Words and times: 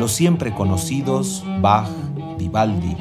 Los 0.00 0.12
siempre 0.12 0.54
conocidos 0.54 1.44
Bach, 1.60 1.86
Vivaldi, 2.38 2.96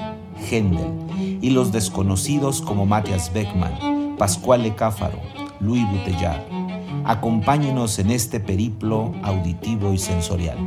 Händel 0.52 1.40
y 1.42 1.52
los 1.52 1.72
desconocidos 1.72 2.62
como 2.62 2.86
Matthias 2.86 3.32
Beckmann, 3.32 4.18
Pascual 4.18 4.76
Cáfaro, 4.76 5.18
Louis 5.62 5.86
Bouteillard. 5.90 6.42
Acompáñenos 7.06 8.00
en 8.00 8.12
este 8.12 8.42
periplo 8.42 9.14
auditivo 9.24 9.94
y 9.94 9.98
sensorial. 9.98 10.58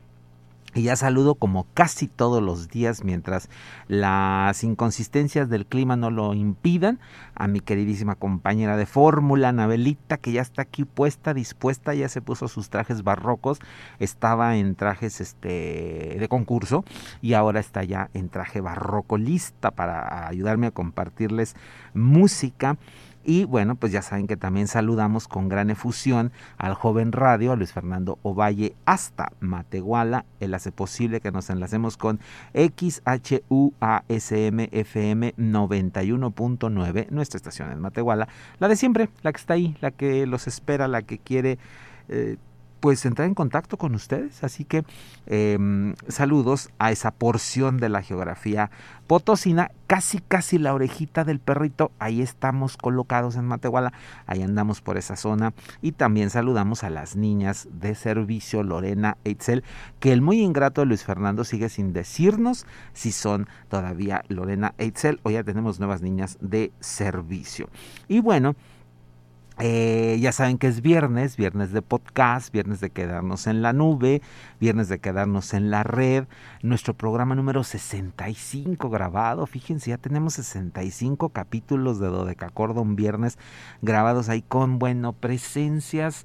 Y 0.74 0.82
ya 0.82 0.96
saludo 0.96 1.34
como 1.34 1.66
casi 1.72 2.08
todos 2.08 2.42
los 2.42 2.68
días 2.68 3.02
mientras 3.02 3.48
las 3.86 4.62
inconsistencias 4.62 5.48
del 5.48 5.64
clima 5.64 5.96
no 5.96 6.10
lo 6.10 6.34
impidan 6.34 7.00
a 7.34 7.48
mi 7.48 7.60
queridísima 7.60 8.16
compañera 8.16 8.76
de 8.76 8.84
fórmula, 8.84 9.48
Anabelita, 9.48 10.18
que 10.18 10.32
ya 10.32 10.42
está 10.42 10.62
aquí 10.62 10.84
puesta, 10.84 11.32
dispuesta, 11.32 11.94
ya 11.94 12.10
se 12.10 12.20
puso 12.20 12.48
sus 12.48 12.68
trajes 12.68 13.02
barrocos, 13.02 13.60
estaba 13.98 14.56
en 14.56 14.74
trajes 14.74 15.22
este 15.22 16.16
de 16.18 16.28
concurso 16.28 16.84
y 17.22 17.32
ahora 17.32 17.60
está 17.60 17.82
ya 17.82 18.10
en 18.12 18.28
traje 18.28 18.60
barroco 18.60 19.16
lista 19.16 19.70
para 19.70 20.28
ayudarme 20.28 20.66
a 20.66 20.70
compartirles 20.70 21.56
música 21.94 22.76
y 23.24 23.44
bueno, 23.44 23.76
pues 23.76 23.92
ya 23.92 24.02
saben 24.02 24.26
que 24.26 24.36
también 24.36 24.68
saludamos 24.68 25.28
con 25.28 25.48
gran 25.48 25.70
efusión 25.70 26.32
al 26.56 26.74
joven 26.74 27.12
radio, 27.12 27.52
a 27.52 27.56
Luis 27.56 27.72
Fernando 27.72 28.18
Ovalle, 28.22 28.74
hasta 28.84 29.32
Matehuala. 29.40 30.24
Él 30.40 30.54
hace 30.54 30.72
posible 30.72 31.20
que 31.20 31.30
nos 31.30 31.50
enlacemos 31.50 31.96
con 31.96 32.20
XHUASM 32.54 33.40
FM 34.72 35.34
91.9, 35.36 37.10
nuestra 37.10 37.36
estación 37.36 37.70
en 37.70 37.80
Matehuala. 37.80 38.28
La 38.58 38.68
de 38.68 38.76
siempre, 38.76 39.08
la 39.22 39.32
que 39.32 39.38
está 39.38 39.54
ahí, 39.54 39.76
la 39.80 39.90
que 39.90 40.26
los 40.26 40.46
espera, 40.46 40.88
la 40.88 41.02
que 41.02 41.18
quiere... 41.18 41.58
Eh, 42.08 42.36
pues 42.80 43.04
entrar 43.04 43.26
en 43.28 43.34
contacto 43.34 43.76
con 43.76 43.94
ustedes. 43.94 44.44
Así 44.44 44.64
que 44.64 44.84
em, 45.26 45.94
saludos 46.08 46.70
a 46.78 46.90
esa 46.90 47.10
porción 47.10 47.78
de 47.78 47.88
la 47.88 48.02
geografía 48.02 48.70
potosina, 49.06 49.70
casi 49.86 50.18
casi 50.18 50.58
la 50.58 50.74
orejita 50.74 51.24
del 51.24 51.40
perrito. 51.40 51.90
Ahí 51.98 52.20
estamos 52.20 52.76
colocados 52.76 53.36
en 53.36 53.46
Matehuala, 53.46 53.92
ahí 54.26 54.42
andamos 54.42 54.80
por 54.80 54.98
esa 54.98 55.16
zona. 55.16 55.54
Y 55.82 55.92
también 55.92 56.30
saludamos 56.30 56.84
a 56.84 56.90
las 56.90 57.16
niñas 57.16 57.68
de 57.72 57.94
servicio, 57.94 58.62
Lorena 58.62 59.16
Eitzel, 59.24 59.64
que 60.00 60.12
el 60.12 60.20
muy 60.20 60.40
ingrato 60.40 60.84
Luis 60.84 61.04
Fernando 61.04 61.44
sigue 61.44 61.68
sin 61.68 61.92
decirnos 61.92 62.66
si 62.92 63.12
son 63.12 63.48
todavía 63.68 64.22
Lorena 64.28 64.74
Eitzel 64.78 65.20
o 65.22 65.30
ya 65.30 65.42
tenemos 65.42 65.78
nuevas 65.78 66.02
niñas 66.02 66.38
de 66.40 66.72
servicio. 66.80 67.68
Y 68.08 68.20
bueno, 68.20 68.54
eh, 69.60 70.18
ya 70.20 70.30
saben 70.30 70.56
que 70.56 70.68
es 70.68 70.82
viernes, 70.82 71.36
viernes 71.36 71.72
de 71.72 71.82
podcast, 71.82 72.52
viernes 72.52 72.80
de 72.80 72.90
quedarnos 72.90 73.48
en 73.48 73.60
la 73.60 73.72
nube, 73.72 74.22
viernes 74.60 74.88
de 74.88 75.00
quedarnos 75.00 75.52
en 75.52 75.70
la 75.70 75.82
red. 75.82 76.26
Nuestro 76.62 76.94
programa 76.94 77.34
número 77.34 77.64
65 77.64 78.88
grabado, 78.88 79.46
fíjense, 79.46 79.90
ya 79.90 79.98
tenemos 79.98 80.34
65 80.34 81.30
capítulos 81.30 81.98
de 81.98 82.06
Dodecacordon 82.06 82.94
viernes 82.94 83.36
grabados 83.82 84.28
ahí 84.28 84.42
con, 84.42 84.78
bueno, 84.78 85.12
presencias 85.12 86.24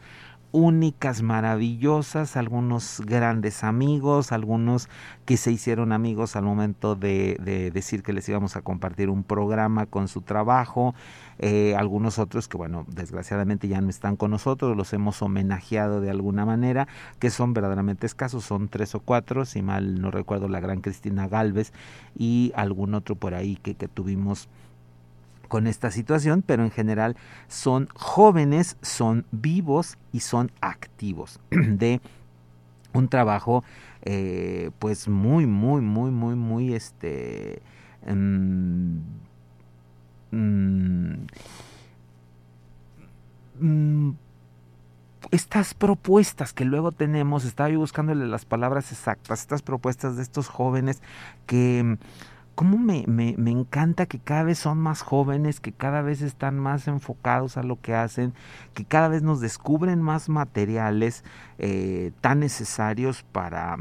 únicas, 0.54 1.24
maravillosas, 1.24 2.38
algunos 2.38 3.02
grandes 3.04 3.64
amigos, 3.64 4.32
algunos 4.32 4.88
que 5.26 5.36
se 5.36 5.52
hicieron 5.52 5.92
amigos 5.92 6.36
al 6.36 6.44
momento 6.44 6.96
de, 6.96 7.38
de 7.42 7.72
decir 7.72 8.04
que 8.04 8.14
les 8.14 8.30
íbamos 8.30 8.56
a 8.56 8.62
compartir 8.62 9.10
un 9.10 9.24
programa 9.24 9.88
con 9.88 10.08
su 10.08 10.22
trabajo, 10.22 10.94
eh, 11.40 11.76
algunos 11.76 12.20
otros 12.20 12.48
que, 12.48 12.58
bueno, 12.58 12.86
desgraciadamente 12.88 13.68
ya 13.68 13.82
no 13.82 13.90
están 13.90 14.16
con 14.16 14.30
nosotros, 14.30 14.78
los 14.78 14.94
hemos 14.94 15.24
homenajeado 15.24 16.02
de 16.02 16.12
alguna 16.12 16.46
manera, 16.46 16.88
que 17.18 17.32
son 17.32 17.56
verdaderamente 17.56 18.06
escasos, 18.06 18.46
son 18.46 18.70
tres 18.70 18.94
o 18.94 19.00
cuatro, 19.00 19.46
si 19.46 19.64
mal 19.64 20.00
no 20.00 20.12
recuerdo, 20.12 20.48
la 20.50 20.60
gran 20.60 20.82
Cristina 20.82 21.28
Galvez 21.28 21.74
y 22.16 22.52
algún 22.56 22.94
otro 22.94 23.16
por 23.16 23.34
ahí 23.34 23.56
que, 23.56 23.74
que 23.74 23.88
tuvimos 23.88 24.50
con 25.54 25.68
esta 25.68 25.92
situación, 25.92 26.42
pero 26.42 26.64
en 26.64 26.72
general 26.72 27.16
son 27.48 27.88
jóvenes, 27.94 28.76
son 28.82 29.28
vivos 29.30 30.00
y 30.12 30.22
son 30.22 30.52
activos. 30.62 31.40
De 31.52 32.02
un 32.92 33.08
trabajo 33.08 33.64
eh, 34.02 34.72
pues 34.80 35.08
muy, 35.08 35.46
muy, 35.46 35.82
muy, 35.84 36.10
muy, 36.10 36.34
muy 36.34 36.74
este... 36.74 37.62
Mm, 38.08 38.98
estas 45.30 45.76
propuestas 45.76 46.52
que 46.52 46.66
luego 46.66 46.92
tenemos, 46.92 47.46
estaba 47.46 47.70
yo 47.70 47.78
buscándole 47.78 48.26
las 48.26 48.46
palabras 48.46 48.92
exactas, 48.92 49.42
estas 49.42 49.62
propuestas 49.62 50.16
de 50.18 50.24
estos 50.24 50.48
jóvenes 50.48 51.04
que 51.46 52.00
cómo 52.56 52.78
me, 52.78 53.06
me, 53.08 53.36
me, 53.38 53.52
encanta 53.52 54.06
que 54.06 54.20
cada 54.20 54.44
vez 54.44 54.60
son 54.60 54.78
más 54.78 55.02
jóvenes, 55.02 55.60
que 55.60 55.72
cada 55.72 56.02
vez 56.02 56.22
están 56.22 56.60
más 56.60 56.88
enfocados 56.88 57.58
a 57.58 57.64
lo 57.64 57.80
que 57.82 57.96
hacen, 57.96 58.34
que 58.74 58.86
cada 58.86 59.08
vez 59.08 59.24
nos 59.24 59.42
descubren 59.42 60.02
más 60.02 60.30
materiales 60.30 61.24
eh, 61.58 62.12
tan 62.22 62.40
necesarios 62.40 63.24
para 63.24 63.78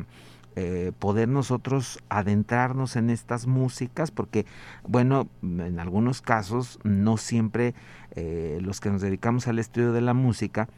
eh, 0.55 0.93
poder 0.99 1.29
nosotros 1.29 1.99
adentrarnos 2.11 2.97
en 2.97 3.09
estas 3.09 3.47
músicas, 3.47 4.11
porque, 4.11 4.45
bueno, 4.87 5.29
en 5.43 5.81
algunos 5.81 6.21
casos 6.21 6.79
no 6.83 7.17
siempre 7.17 7.75
eh, 8.11 8.59
los 8.61 8.81
que 8.81 8.91
nos 8.91 9.01
dedicamos 9.01 9.49
al 9.49 9.59
estudio 9.59 9.93
de 9.93 10.03
la 10.03 10.13
música, 10.13 10.69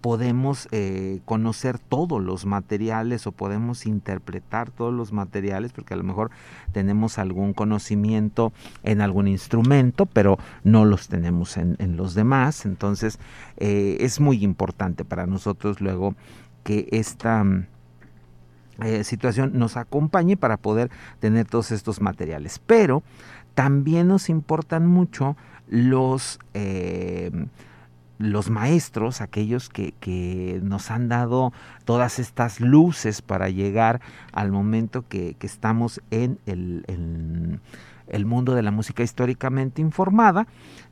podemos 0.00 0.68
eh, 0.70 1.20
conocer 1.24 1.78
todos 1.78 2.22
los 2.22 2.46
materiales 2.46 3.26
o 3.26 3.32
podemos 3.32 3.86
interpretar 3.86 4.70
todos 4.70 4.92
los 4.92 5.12
materiales 5.12 5.72
porque 5.72 5.94
a 5.94 5.96
lo 5.96 6.04
mejor 6.04 6.30
tenemos 6.72 7.18
algún 7.18 7.52
conocimiento 7.52 8.52
en 8.82 9.00
algún 9.00 9.28
instrumento 9.28 10.06
pero 10.06 10.38
no 10.64 10.84
los 10.84 11.08
tenemos 11.08 11.56
en, 11.56 11.76
los 11.96 12.14
demás 12.14 12.66
entonces 12.66 13.18
es 13.56 14.20
muy 14.20 14.42
importante 14.42 15.04
para 15.04 15.26
nosotros 15.26 15.80
luego 15.80 16.14
que 16.64 16.88
esta 16.92 17.44
eh, 18.82 19.04
situación 19.04 19.52
nos 19.58 19.76
acompañe 19.76 20.38
para 20.38 20.56
poder 20.56 20.90
tener 21.18 21.46
todos 21.46 21.70
estos 21.70 22.00
materiales. 22.00 22.60
Pero 22.66 23.02
también 23.54 24.08
nos 24.08 24.30
importan 24.30 24.86
mucho 24.86 25.36
los, 25.68 26.38
eh, 26.54 27.30
los 28.20 28.50
maestros, 28.50 29.22
aquellos 29.22 29.70
que, 29.70 29.92
que, 29.98 30.60
nos 30.62 30.90
han 30.90 31.08
dado 31.08 31.52
todas 31.86 32.18
estas 32.18 32.60
luces 32.60 33.22
para 33.22 33.48
llegar 33.48 34.02
al 34.32 34.52
momento 34.52 35.08
que, 35.08 35.34
que 35.38 35.46
estamos 35.46 36.02
en 36.10 36.38
el, 36.44 36.84
en 36.86 37.60
el 38.10 38.26
mundo 38.26 38.54
de 38.54 38.62
la 38.62 38.70
música 38.70 39.02
históricamente 39.02 39.80
informada 39.80 40.46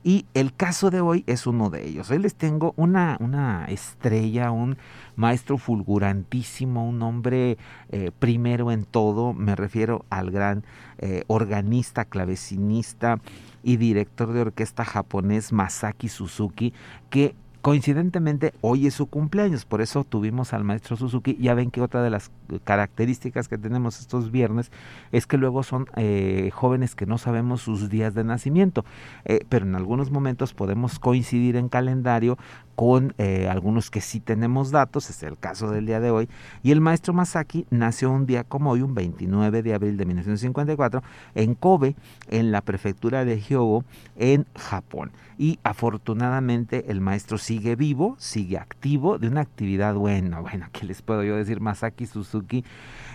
y 0.04 0.26
el 0.34 0.54
caso 0.54 0.90
de 0.90 1.00
hoy 1.00 1.24
es 1.26 1.46
uno 1.46 1.70
de 1.70 1.86
ellos. 1.86 2.10
Hoy 2.10 2.18
les 2.18 2.34
tengo 2.34 2.72
una, 2.76 3.16
una 3.20 3.66
estrella, 3.66 4.50
un 4.50 4.78
maestro 5.16 5.58
fulgurantísimo, 5.58 6.88
un 6.88 7.02
hombre 7.02 7.58
eh, 7.90 8.10
primero 8.18 8.70
en 8.70 8.84
todo, 8.84 9.32
me 9.34 9.56
refiero 9.56 10.04
al 10.10 10.30
gran 10.30 10.64
eh, 10.98 11.24
organista, 11.26 12.04
clavecinista 12.04 13.20
y 13.62 13.76
director 13.76 14.32
de 14.32 14.40
orquesta 14.40 14.84
japonés 14.84 15.52
Masaki 15.52 16.08
Suzuki, 16.08 16.72
que 17.10 17.34
Coincidentemente, 17.60 18.54
hoy 18.60 18.86
es 18.86 18.94
su 18.94 19.06
cumpleaños, 19.06 19.64
por 19.64 19.80
eso 19.80 20.04
tuvimos 20.04 20.52
al 20.52 20.62
maestro 20.62 20.96
Suzuki. 20.96 21.36
Ya 21.40 21.54
ven 21.54 21.72
que 21.72 21.80
otra 21.80 22.02
de 22.02 22.10
las 22.10 22.30
características 22.62 23.48
que 23.48 23.58
tenemos 23.58 23.98
estos 23.98 24.30
viernes 24.30 24.70
es 25.10 25.26
que 25.26 25.38
luego 25.38 25.64
son 25.64 25.86
eh, 25.96 26.50
jóvenes 26.54 26.94
que 26.94 27.04
no 27.04 27.18
sabemos 27.18 27.60
sus 27.60 27.90
días 27.90 28.14
de 28.14 28.22
nacimiento, 28.22 28.84
eh, 29.24 29.40
pero 29.48 29.66
en 29.66 29.74
algunos 29.74 30.12
momentos 30.12 30.54
podemos 30.54 31.00
coincidir 31.00 31.56
en 31.56 31.68
calendario 31.68 32.38
con 32.78 33.12
eh, 33.18 33.48
algunos 33.50 33.90
que 33.90 34.00
sí 34.00 34.20
tenemos 34.20 34.70
datos, 34.70 35.10
es 35.10 35.24
el 35.24 35.36
caso 35.36 35.68
del 35.68 35.84
día 35.84 35.98
de 35.98 36.12
hoy, 36.12 36.28
y 36.62 36.70
el 36.70 36.80
maestro 36.80 37.12
Masaki 37.12 37.66
nació 37.70 38.12
un 38.12 38.24
día 38.24 38.44
como 38.44 38.70
hoy, 38.70 38.82
un 38.82 38.94
29 38.94 39.64
de 39.64 39.74
abril 39.74 39.96
de 39.96 40.06
1954, 40.06 41.02
en 41.34 41.56
Kobe, 41.56 41.96
en 42.28 42.52
la 42.52 42.60
prefectura 42.60 43.24
de 43.24 43.40
Hyogo, 43.40 43.84
en 44.16 44.46
Japón. 44.54 45.10
Y 45.38 45.58
afortunadamente 45.64 46.90
el 46.90 47.00
maestro 47.00 47.36
sigue 47.48 47.76
vivo, 47.76 48.14
sigue 48.18 48.58
activo, 48.58 49.18
de 49.18 49.26
una 49.26 49.40
actividad 49.40 49.94
buena, 49.94 50.40
bueno, 50.46 50.66
¿qué 50.70 50.84
les 50.84 51.00
puedo 51.00 51.24
yo 51.24 51.34
decir? 51.34 51.60
Masaki 51.62 52.04
Suzuki 52.04 52.62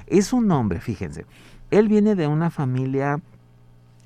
es 0.08 0.34
un 0.34 0.52
hombre, 0.52 0.80
fíjense, 0.80 1.28
él 1.70 1.88
viene 1.88 2.16
de 2.16 2.26
una 2.26 2.50
familia 2.50 3.22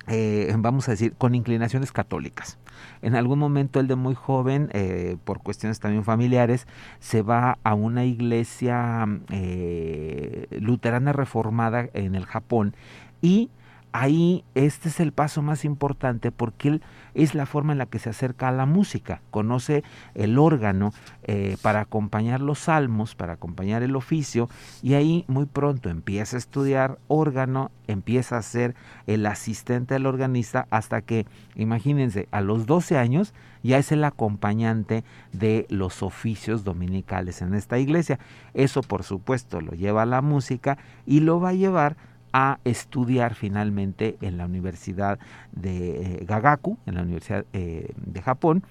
eh, 0.06 0.54
vamos 0.58 0.88
a 0.88 0.92
decir, 0.92 1.14
con 1.18 1.34
inclinaciones 1.34 1.92
católicas. 1.92 2.58
En 3.02 3.14
algún 3.14 3.38
momento 3.38 3.78
él 3.78 3.88
de 3.88 3.94
muy 3.94 4.14
joven, 4.14 4.70
eh, 4.72 5.16
por 5.24 5.40
cuestiones 5.42 5.80
también 5.80 6.04
familiares, 6.04 6.66
se 6.98 7.20
va 7.20 7.58
a 7.62 7.74
una 7.74 8.04
iglesia 8.04 9.06
eh, 9.30 10.46
luterana 10.60 11.12
reformada 11.12 11.88
en 11.92 12.14
el 12.14 12.24
Japón 12.24 12.74
y 13.20 13.50
ahí 13.92 14.44
este 14.54 14.88
es 14.88 15.00
el 15.00 15.12
paso 15.12 15.42
más 15.42 15.64
importante 15.64 16.30
porque 16.30 16.68
él 16.68 16.82
es 17.14 17.34
la 17.34 17.46
forma 17.46 17.72
en 17.72 17.78
la 17.78 17.86
que 17.86 17.98
se 17.98 18.10
acerca 18.10 18.48
a 18.48 18.52
la 18.52 18.66
música, 18.66 19.22
conoce 19.30 19.82
el 20.14 20.38
órgano 20.38 20.92
eh, 21.24 21.56
para 21.62 21.80
acompañar 21.80 22.40
los 22.40 22.60
salmos, 22.60 23.14
para 23.14 23.34
acompañar 23.34 23.82
el 23.82 23.96
oficio 23.96 24.48
y 24.82 24.94
ahí 24.94 25.24
muy 25.26 25.46
pronto 25.46 25.90
empieza 25.90 26.36
a 26.36 26.38
estudiar 26.38 26.98
órgano, 27.08 27.70
empieza 27.86 28.36
a 28.36 28.42
ser 28.42 28.74
el 29.06 29.26
asistente 29.26 29.94
del 29.94 30.06
organista 30.06 30.66
hasta 30.70 31.00
que, 31.02 31.26
imagínense, 31.56 32.28
a 32.30 32.40
los 32.40 32.66
12 32.66 32.98
años 32.98 33.34
ya 33.62 33.78
es 33.78 33.90
el 33.90 34.04
acompañante 34.04 35.04
de 35.32 35.66
los 35.68 36.02
oficios 36.02 36.64
dominicales 36.64 37.42
en 37.42 37.54
esta 37.54 37.78
iglesia. 37.78 38.18
Eso 38.54 38.82
por 38.82 39.02
supuesto 39.02 39.60
lo 39.60 39.72
lleva 39.72 40.02
a 40.02 40.06
la 40.06 40.22
música 40.22 40.78
y 41.06 41.20
lo 41.20 41.40
va 41.40 41.50
a 41.50 41.54
llevar 41.54 41.96
a 42.40 42.60
estudiar 42.62 43.34
finalmente 43.34 44.16
en 44.20 44.38
la 44.38 44.46
Universidad 44.46 45.18
de 45.50 46.20
eh, 46.20 46.24
Gagaku, 46.24 46.78
en 46.86 46.94
la 46.94 47.02
Universidad 47.02 47.44
eh, 47.52 47.92
de 47.96 48.22
Japón. 48.22 48.62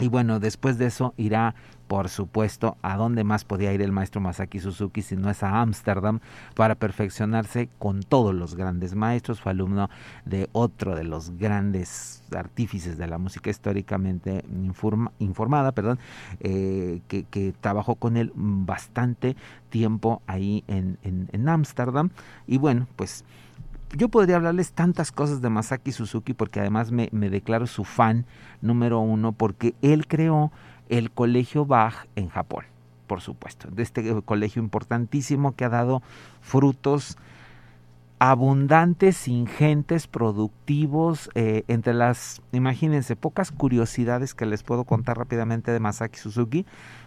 Y 0.00 0.08
bueno, 0.08 0.40
después 0.40 0.76
de 0.76 0.86
eso 0.86 1.14
irá 1.16 1.54
por 1.86 2.08
supuesto, 2.08 2.76
a 2.82 2.96
dónde 2.96 3.24
más 3.24 3.44
podía 3.44 3.72
ir 3.72 3.82
el 3.82 3.92
maestro 3.92 4.20
Masaki 4.20 4.58
Suzuki 4.58 5.02
si 5.02 5.16
no 5.16 5.30
es 5.30 5.42
a 5.42 5.60
Ámsterdam 5.60 6.20
para 6.54 6.74
perfeccionarse 6.74 7.68
con 7.78 8.02
todos 8.02 8.34
los 8.34 8.54
grandes 8.54 8.94
maestros. 8.94 9.40
Fue 9.40 9.52
alumno 9.52 9.90
de 10.24 10.48
otro 10.52 10.94
de 10.94 11.04
los 11.04 11.36
grandes 11.36 12.22
artífices 12.34 12.96
de 12.98 13.06
la 13.06 13.18
música 13.18 13.50
históricamente 13.50 14.44
informada, 15.18 15.72
perdón, 15.72 15.98
eh, 16.40 17.00
que, 17.08 17.54
trabajó 17.60 17.96
con 17.96 18.16
él 18.16 18.32
bastante 18.34 19.36
tiempo 19.68 20.22
ahí 20.26 20.64
en 20.66 21.48
Ámsterdam. 21.48 22.10
y 22.46 22.58
bueno, 22.58 22.86
pues 22.96 23.24
yo 23.96 24.08
podría 24.08 24.36
hablarles 24.36 24.72
tantas 24.72 25.12
cosas 25.12 25.40
de 25.40 25.50
Masaki 25.50 25.92
Suzuki 25.92 26.34
porque 26.34 26.60
además 26.60 26.90
me, 26.90 27.08
me 27.12 27.30
declaro 27.30 27.66
su 27.66 27.84
fan 27.84 28.26
número 28.60 29.00
uno 29.00 29.32
porque 29.32 29.74
él 29.82 30.06
creó 30.06 30.50
el 30.88 31.10
Colegio 31.10 31.66
Bach 31.66 32.06
en 32.16 32.28
Japón, 32.28 32.64
por 33.06 33.20
supuesto, 33.20 33.68
de 33.70 33.82
este 33.82 34.22
colegio 34.22 34.62
importantísimo 34.62 35.54
que 35.54 35.64
ha 35.64 35.68
dado 35.68 36.02
frutos 36.40 37.16
abundantes, 38.18 39.28
ingentes, 39.28 40.06
productivos, 40.06 41.28
eh, 41.34 41.64
entre 41.68 41.94
las, 41.94 42.40
imagínense, 42.52 43.16
pocas 43.16 43.50
curiosidades 43.50 44.34
que 44.34 44.46
les 44.46 44.62
puedo 44.62 44.84
contar 44.84 45.18
rápidamente 45.18 45.72
de 45.72 45.80
Masaki 45.80 46.18
Suzuki, 46.18 46.64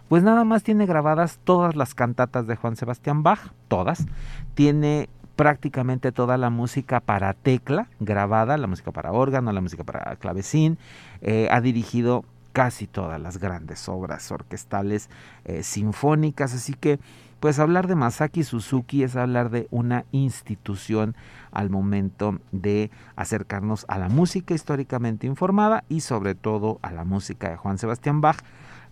pues 0.08 0.22
nada 0.22 0.44
más 0.44 0.62
tiene 0.62 0.86
grabadas 0.86 1.40
todas 1.42 1.74
las 1.76 1.94
cantatas 1.94 2.46
de 2.46 2.56
Juan 2.56 2.76
Sebastián 2.76 3.22
Bach, 3.22 3.52
todas, 3.68 4.06
tiene 4.54 5.08
prácticamente 5.34 6.12
toda 6.12 6.36
la 6.36 6.50
música 6.50 7.00
para 7.00 7.32
tecla 7.32 7.88
grabada, 8.00 8.56
la 8.56 8.66
música 8.66 8.92
para 8.92 9.12
órgano, 9.12 9.52
la 9.52 9.60
música 9.60 9.84
para 9.84 10.16
clavecín, 10.16 10.78
eh, 11.20 11.48
ha 11.50 11.60
dirigido 11.60 12.24
casi 12.58 12.88
todas 12.88 13.20
las 13.20 13.38
grandes 13.38 13.88
obras 13.88 14.32
orquestales 14.32 15.10
eh, 15.44 15.62
sinfónicas, 15.62 16.54
así 16.54 16.74
que 16.74 16.98
pues 17.38 17.60
hablar 17.60 17.86
de 17.86 17.94
Masaki 17.94 18.42
Suzuki 18.42 19.04
es 19.04 19.14
hablar 19.14 19.50
de 19.50 19.68
una 19.70 20.06
institución 20.10 21.14
al 21.52 21.70
momento 21.70 22.40
de 22.50 22.90
acercarnos 23.14 23.84
a 23.86 23.96
la 23.96 24.08
música 24.08 24.54
históricamente 24.54 25.28
informada 25.28 25.84
y 25.88 26.00
sobre 26.00 26.34
todo 26.34 26.80
a 26.82 26.90
la 26.90 27.04
música 27.04 27.48
de 27.48 27.56
Juan 27.56 27.78
Sebastián 27.78 28.20
Bach. 28.20 28.38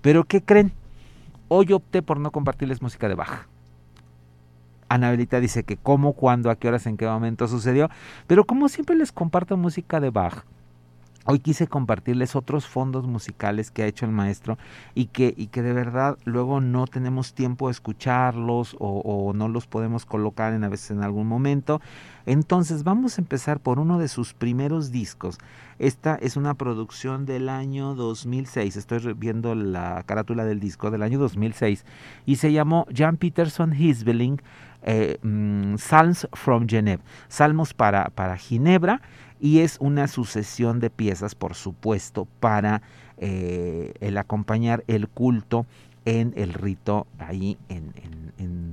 Pero 0.00 0.22
¿qué 0.22 0.44
creen? 0.44 0.70
Hoy 1.48 1.72
opté 1.72 2.02
por 2.02 2.20
no 2.20 2.30
compartirles 2.30 2.82
música 2.82 3.08
de 3.08 3.16
Bach. 3.16 3.48
Anabelita 4.88 5.40
dice 5.40 5.64
que 5.64 5.76
cómo, 5.76 6.12
cuándo, 6.12 6.50
a 6.50 6.54
qué 6.54 6.68
horas, 6.68 6.86
en 6.86 6.96
qué 6.96 7.06
momento 7.06 7.48
sucedió, 7.48 7.90
pero 8.28 8.44
como 8.44 8.68
siempre 8.68 8.94
les 8.94 9.10
comparto 9.10 9.56
música 9.56 9.98
de 9.98 10.10
Bach, 10.10 10.44
Hoy 11.28 11.40
quise 11.40 11.66
compartirles 11.66 12.36
otros 12.36 12.68
fondos 12.68 13.04
musicales 13.08 13.72
que 13.72 13.82
ha 13.82 13.86
hecho 13.86 14.06
el 14.06 14.12
maestro 14.12 14.58
y 14.94 15.06
que, 15.06 15.34
y 15.36 15.48
que 15.48 15.60
de 15.60 15.72
verdad 15.72 16.16
luego 16.24 16.60
no 16.60 16.86
tenemos 16.86 17.34
tiempo 17.34 17.66
de 17.66 17.72
escucharlos 17.72 18.76
o, 18.78 19.32
no 19.34 19.48
los 19.48 19.66
podemos 19.66 20.06
colocar 20.06 20.52
en 20.52 20.62
a 20.62 20.68
veces 20.68 20.92
en 20.92 21.02
algún 21.02 21.26
momento. 21.26 21.80
Entonces 22.26 22.84
vamos 22.84 23.18
a 23.18 23.22
empezar 23.22 23.58
por 23.58 23.80
uno 23.80 23.98
de 23.98 24.06
sus 24.06 24.34
primeros 24.34 24.92
discos. 24.92 25.38
Esta 25.80 26.14
es 26.14 26.36
una 26.36 26.54
producción 26.54 27.26
del 27.26 27.48
año 27.48 27.96
2006. 27.96 28.76
Estoy 28.76 29.12
viendo 29.14 29.56
la 29.56 30.04
carátula 30.06 30.44
del 30.44 30.60
disco 30.60 30.92
del 30.92 31.02
año 31.02 31.18
2006 31.18 31.84
y 32.24 32.36
se 32.36 32.52
llamó 32.52 32.86
Jan 32.94 33.16
Peterson 33.16 33.74
Hisbeling 33.74 34.40
eh, 34.82 35.18
mm, 35.22 35.74
from 36.34 36.68
Geneva. 36.68 37.02
Salmos 37.26 37.74
para, 37.74 38.10
para 38.10 38.36
Ginebra 38.36 39.02
y 39.40 39.60
es 39.60 39.76
una 39.80 40.08
sucesión 40.08 40.80
de 40.80 40.90
piezas, 40.90 41.34
por 41.34 41.54
supuesto, 41.54 42.26
para 42.40 42.82
eh, 43.18 43.94
el 44.00 44.18
acompañar 44.18 44.84
el 44.86 45.08
culto 45.08 45.66
en 46.04 46.32
el 46.36 46.52
rito 46.52 47.06
ahí 47.18 47.58
en, 47.68 47.86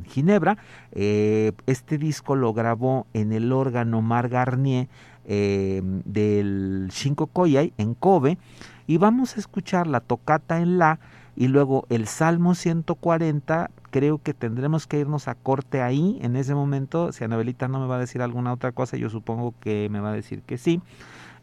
Ginebra. 0.06 0.58
Eh, 0.92 1.54
este 1.66 1.98
disco 1.98 2.36
lo 2.36 2.54
grabó 2.54 3.08
en 3.14 3.32
el 3.32 3.52
órgano 3.52 4.02
Mar 4.02 4.30
Garnier 4.30 4.88
eh, 5.26 5.82
del 6.06 6.90
Shinko 6.92 7.28
Koyai 7.28 7.74
en 7.78 7.96
Kobe 7.96 8.38
y 8.86 8.98
vamos 8.98 9.36
a 9.36 9.40
escuchar 9.40 9.88
la 9.88 10.02
tocata 10.02 10.60
en 10.60 10.78
La 10.78 11.00
y 11.36 11.48
luego 11.48 11.86
el 11.90 12.08
Salmo 12.08 12.56
140 12.56 13.72
creo 13.90 14.20
que 14.20 14.34
tendremos 14.34 14.88
que 14.88 15.00
irnos 15.00 15.28
a 15.28 15.36
corte 15.36 15.82
ahí 15.82 16.20
en 16.22 16.36
ese 16.36 16.56
momento. 16.56 17.12
Si 17.12 17.24
Anabelita 17.24 17.68
no 17.68 17.80
me 17.80 17.88
va 17.88 17.96
a 17.96 18.00
decir 18.00 18.22
alguna 18.22 18.54
otra 18.54 18.72
cosa, 18.72 18.98
yo 18.98 19.10
supongo 19.10 19.54
que 19.60 19.88
me 19.90 20.00
va 20.00 20.10
a 20.10 20.14
decir 20.14 20.42
que 20.42 20.58
sí. 20.58 20.82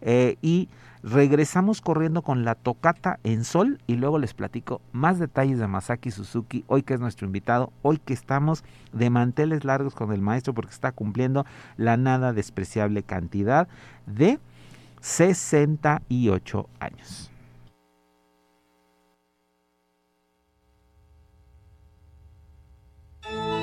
Eh, 0.03 0.37
y 0.41 0.69
regresamos 1.03 1.81
corriendo 1.81 2.23
con 2.23 2.45
la 2.45 2.55
tocata 2.55 3.19
en 3.25 3.45
sol 3.45 3.81
y 3.87 3.97
luego 3.97 4.19
les 4.19 4.35
platico 4.35 4.81
más 4.93 5.19
detalles 5.19 5.59
de 5.59 5.67
Masaki 5.67 6.11
Suzuki, 6.11 6.65
hoy 6.69 6.83
que 6.83 6.95
es 6.95 7.01
nuestro 7.01 7.27
invitado, 7.27 7.73
hoy 7.83 7.99
que 7.99 8.15
estamos 8.15 8.65
de 8.93 9.11
manteles 9.11 9.65
largos 9.65 9.95
con 9.95 10.13
el 10.13 10.21
maestro 10.23 10.55
porque 10.55 10.73
está 10.73 10.93
cumpliendo 10.93 11.47
la 11.77 11.97
nada 11.97 12.33
despreciable 12.33 13.03
cantidad 13.03 13.69
de 14.07 14.39
68 15.01 16.69
años. 16.79 17.30
Bye. 23.33 23.60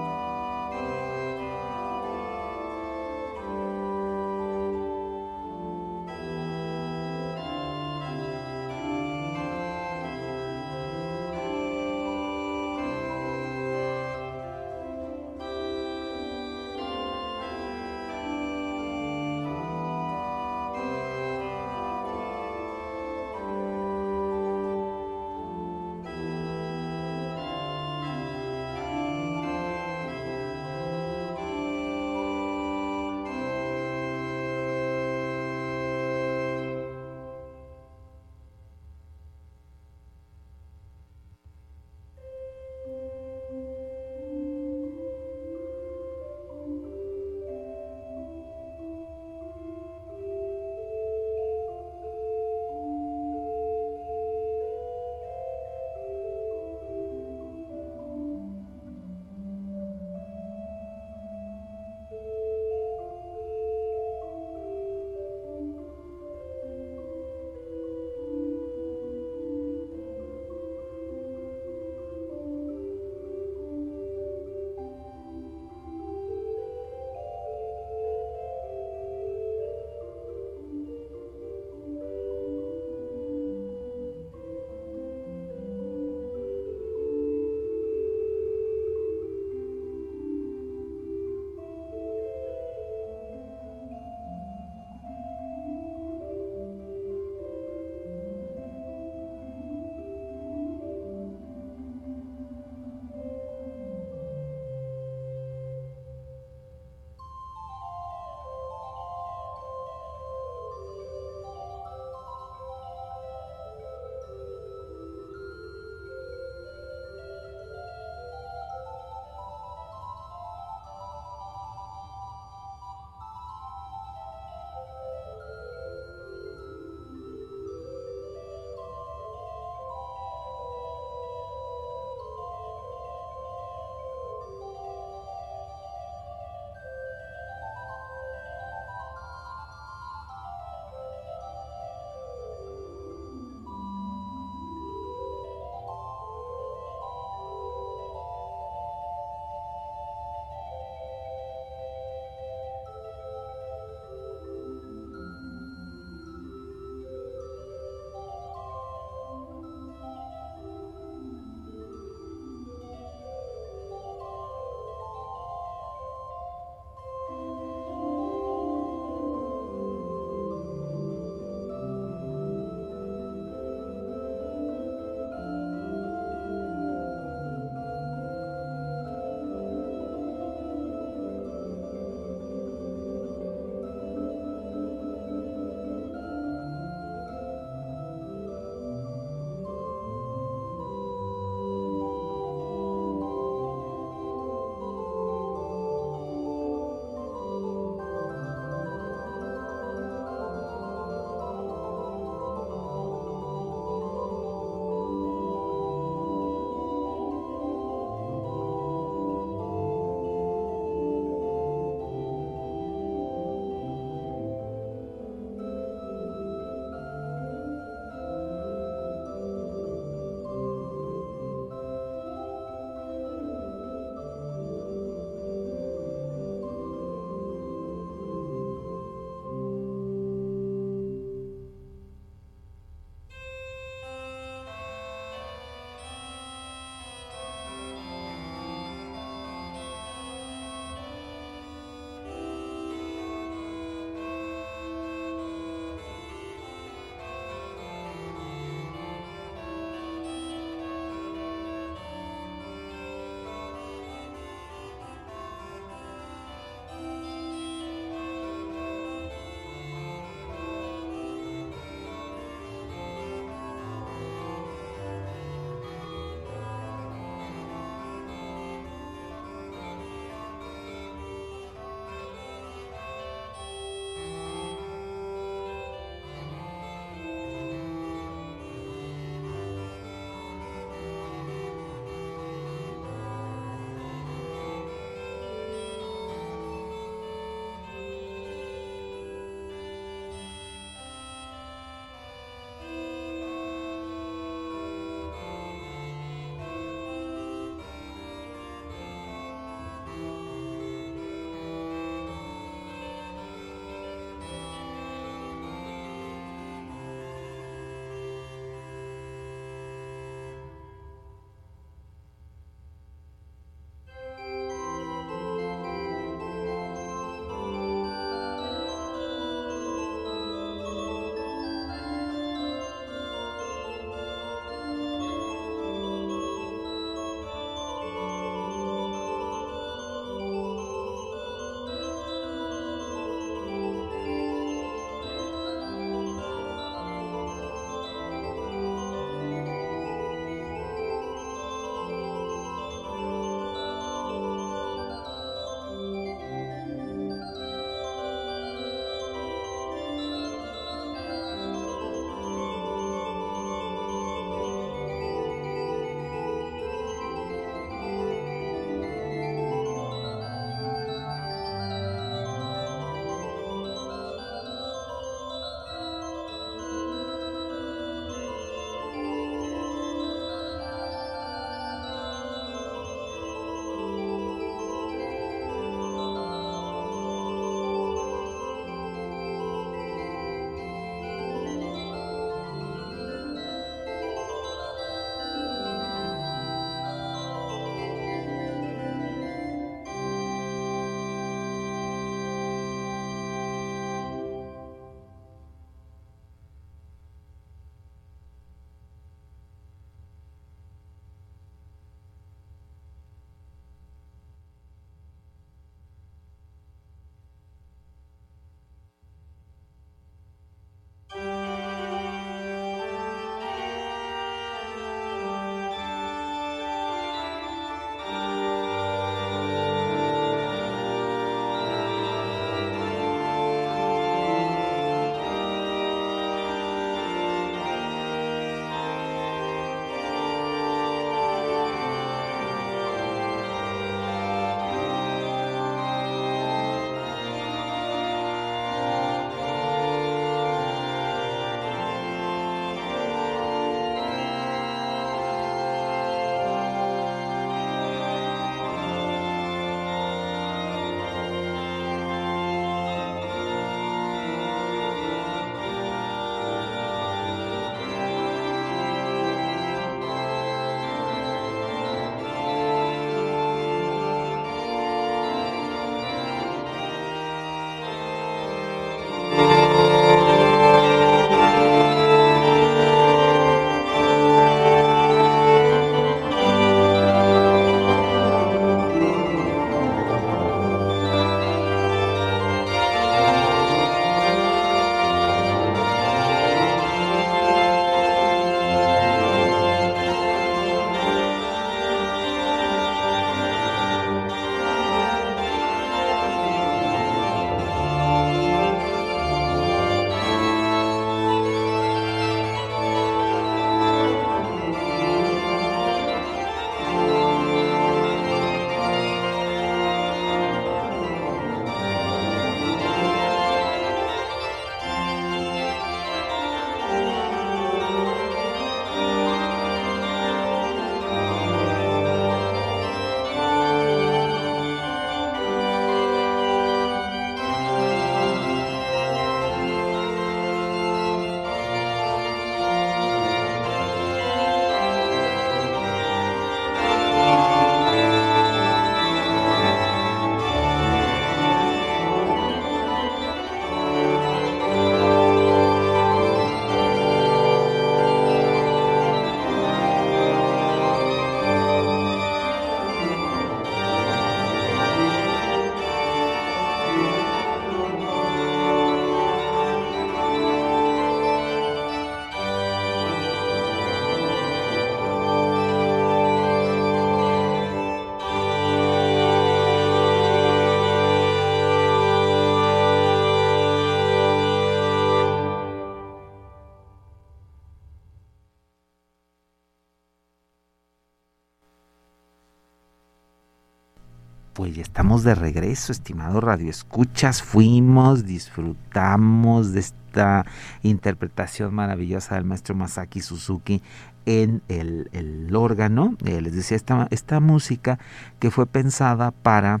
Estamos 585.14 585.44
de 585.44 585.54
regreso, 585.54 586.10
estimado 586.10 586.60
Radio 586.60 586.90
Escuchas. 586.90 587.62
Fuimos, 587.62 588.46
disfrutamos 588.46 589.92
de 589.92 590.00
esta 590.00 590.66
interpretación 591.04 591.94
maravillosa 591.94 592.56
del 592.56 592.64
maestro 592.64 592.96
Masaki 592.96 593.40
Suzuki 593.40 594.02
en 594.44 594.82
el, 594.88 595.70
órgano. 595.72 596.36
Eh, 596.44 596.60
les 596.60 596.74
decía, 596.74 596.96
esta, 596.96 597.28
esta 597.30 597.60
música 597.60 598.18
que 598.58 598.72
fue 598.72 598.86
pensada 598.86 599.52
para 599.52 600.00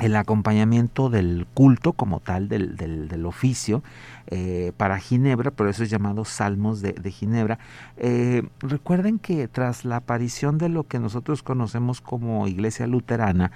el 0.00 0.16
acompañamiento 0.16 1.10
del 1.10 1.46
culto 1.54 1.92
como 1.92 2.20
tal, 2.20 2.48
del, 2.48 2.76
del, 2.76 3.26
oficio, 3.26 3.82
eh, 4.28 4.72
para 4.76 4.98
Ginebra, 4.98 5.50
por 5.50 5.68
eso 5.68 5.82
es 5.82 5.90
llamado 5.90 6.24
Salmos 6.24 6.80
de, 6.80 7.10
Ginebra. 7.10 7.58
Eh, 7.96 8.42
recuerden 8.60 9.18
que 9.18 9.46
tras 9.48 9.84
la 9.84 9.96
aparición 9.96 10.58
de 10.58 10.68
lo 10.68 10.84
que 10.84 10.98
nosotros 10.98 11.42
conocemos 11.42 12.00
como 12.00 12.46
Iglesia 12.46 12.86
Luterana, 12.86 13.52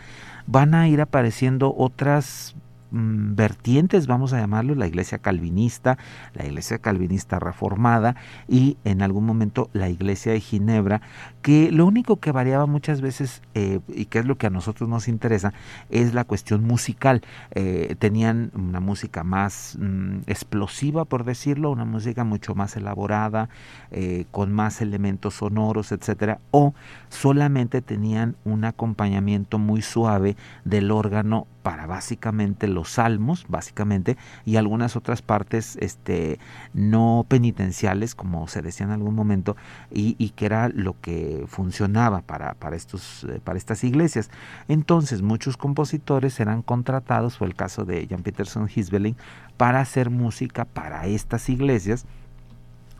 van 0.47 0.75
a 0.75 0.89
ir 0.89 1.01
apareciendo 1.01 1.75
otras 1.77 2.55
Mm, 2.95 3.35
vertientes, 3.35 4.07
vamos 4.07 4.33
a 4.33 4.39
llamarlo, 4.39 4.77
la 4.77 4.87
iglesia 4.87 5.19
calvinista, 5.19 5.99
la 6.33 6.47
iglesia 6.47 6.79
calvinista 6.79 7.41
reformada 7.41 8.15
y 8.47 8.77
en 8.85 9.03
algún 9.03 9.27
momento 9.27 9.69
la 9.73 9.89
iglesia 9.89 10.31
de 10.31 10.39
Ginebra, 10.39 11.01
que 11.43 11.73
lo 11.73 11.87
único 11.87 12.21
que 12.21 12.31
variaba 12.31 12.67
muchas 12.67 13.01
veces 13.01 13.43
eh, 13.55 13.81
y 13.89 14.05
que 14.05 14.21
es 14.21 14.27
lo 14.27 14.39
que 14.39 14.47
a 14.47 14.51
nosotros 14.51 14.89
nos 14.89 15.09
interesa 15.09 15.53
es 15.91 16.15
la 16.15 16.23
cuestión 16.23 16.63
musical. 16.63 17.23
Eh, 17.51 17.97
tenían 17.99 18.53
una 18.55 18.79
música 18.79 19.25
más 19.25 19.77
mm, 19.81 20.19
explosiva, 20.29 21.05
por 21.05 21.25
decirlo, 21.25 21.73
una 21.73 21.85
música 21.85 22.23
mucho 22.23 22.55
más 22.55 22.77
elaborada, 22.77 23.49
eh, 23.91 24.27
con 24.31 24.53
más 24.53 24.81
elementos 24.81 25.35
sonoros, 25.35 25.91
etcétera, 25.91 26.39
o 26.53 26.75
solamente 27.09 27.83
tenían 27.83 28.37
un 28.45 28.65
acompañamiento 28.65 29.59
muy 29.59 29.83
suave 29.83 30.37
del 30.65 30.93
órgano 30.93 31.49
para 31.65 31.87
básicamente 31.87 32.69
los 32.69 32.91
salmos, 32.91 33.47
básicamente, 33.49 34.19
y 34.45 34.57
algunas 34.57 34.97
otras 34.97 35.23
partes 35.23 35.79
este, 35.81 36.39
no 36.75 37.25
penitenciales, 37.27 38.15
como 38.15 38.47
se 38.49 38.61
decía 38.61 38.85
en 38.85 38.93
algún 38.93 39.15
momento, 39.15 39.57
y, 39.91 40.29
que 40.37 40.45
era 40.45 40.69
lo 40.69 41.01
que 41.01 41.47
funcionaba 41.49 42.21
para, 42.21 42.53
para, 42.53 42.77
estos, 42.77 43.25
eh, 43.25 43.41
para 43.43 43.57
estas 43.57 43.83
iglesias. 43.83 44.31
Entonces, 44.69 45.23
muchos 45.23 45.57
compositores 45.57 46.39
eran 46.39 46.61
contratados, 46.61 47.39
fue 47.39 47.47
el 47.47 47.55
caso 47.55 47.87
de 47.87 48.07
Jan 48.09 48.23
Peterson 48.23 48.69
Hisbeling, 48.69 49.17
para 49.57 49.81
hacer 49.81 50.11
música 50.11 50.67
para 50.67 51.07
estas 51.07 51.49
iglesias 51.49 52.05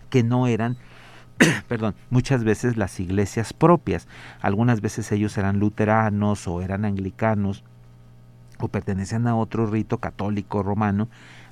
que 0.09 0.23
no 0.23 0.47
eran 0.47 0.79
perdón, 1.69 1.95
muchas 2.09 2.45
veces 2.45 2.79
las 2.79 2.99
iglesias 2.99 3.53
propias. 3.53 4.09
Algunas 4.41 4.81
veces 4.81 5.13
ellos 5.13 5.37
eran 5.37 5.59
luteranos 5.59 6.49
o 6.49 6.63
eran 6.63 6.87
anglicanos 6.87 7.63
o 8.59 8.69
pertenecían 8.69 9.27
a 9.27 9.37
otro 9.37 9.67
rito 9.67 9.99
católico 9.99 10.63
romano, 10.63 11.09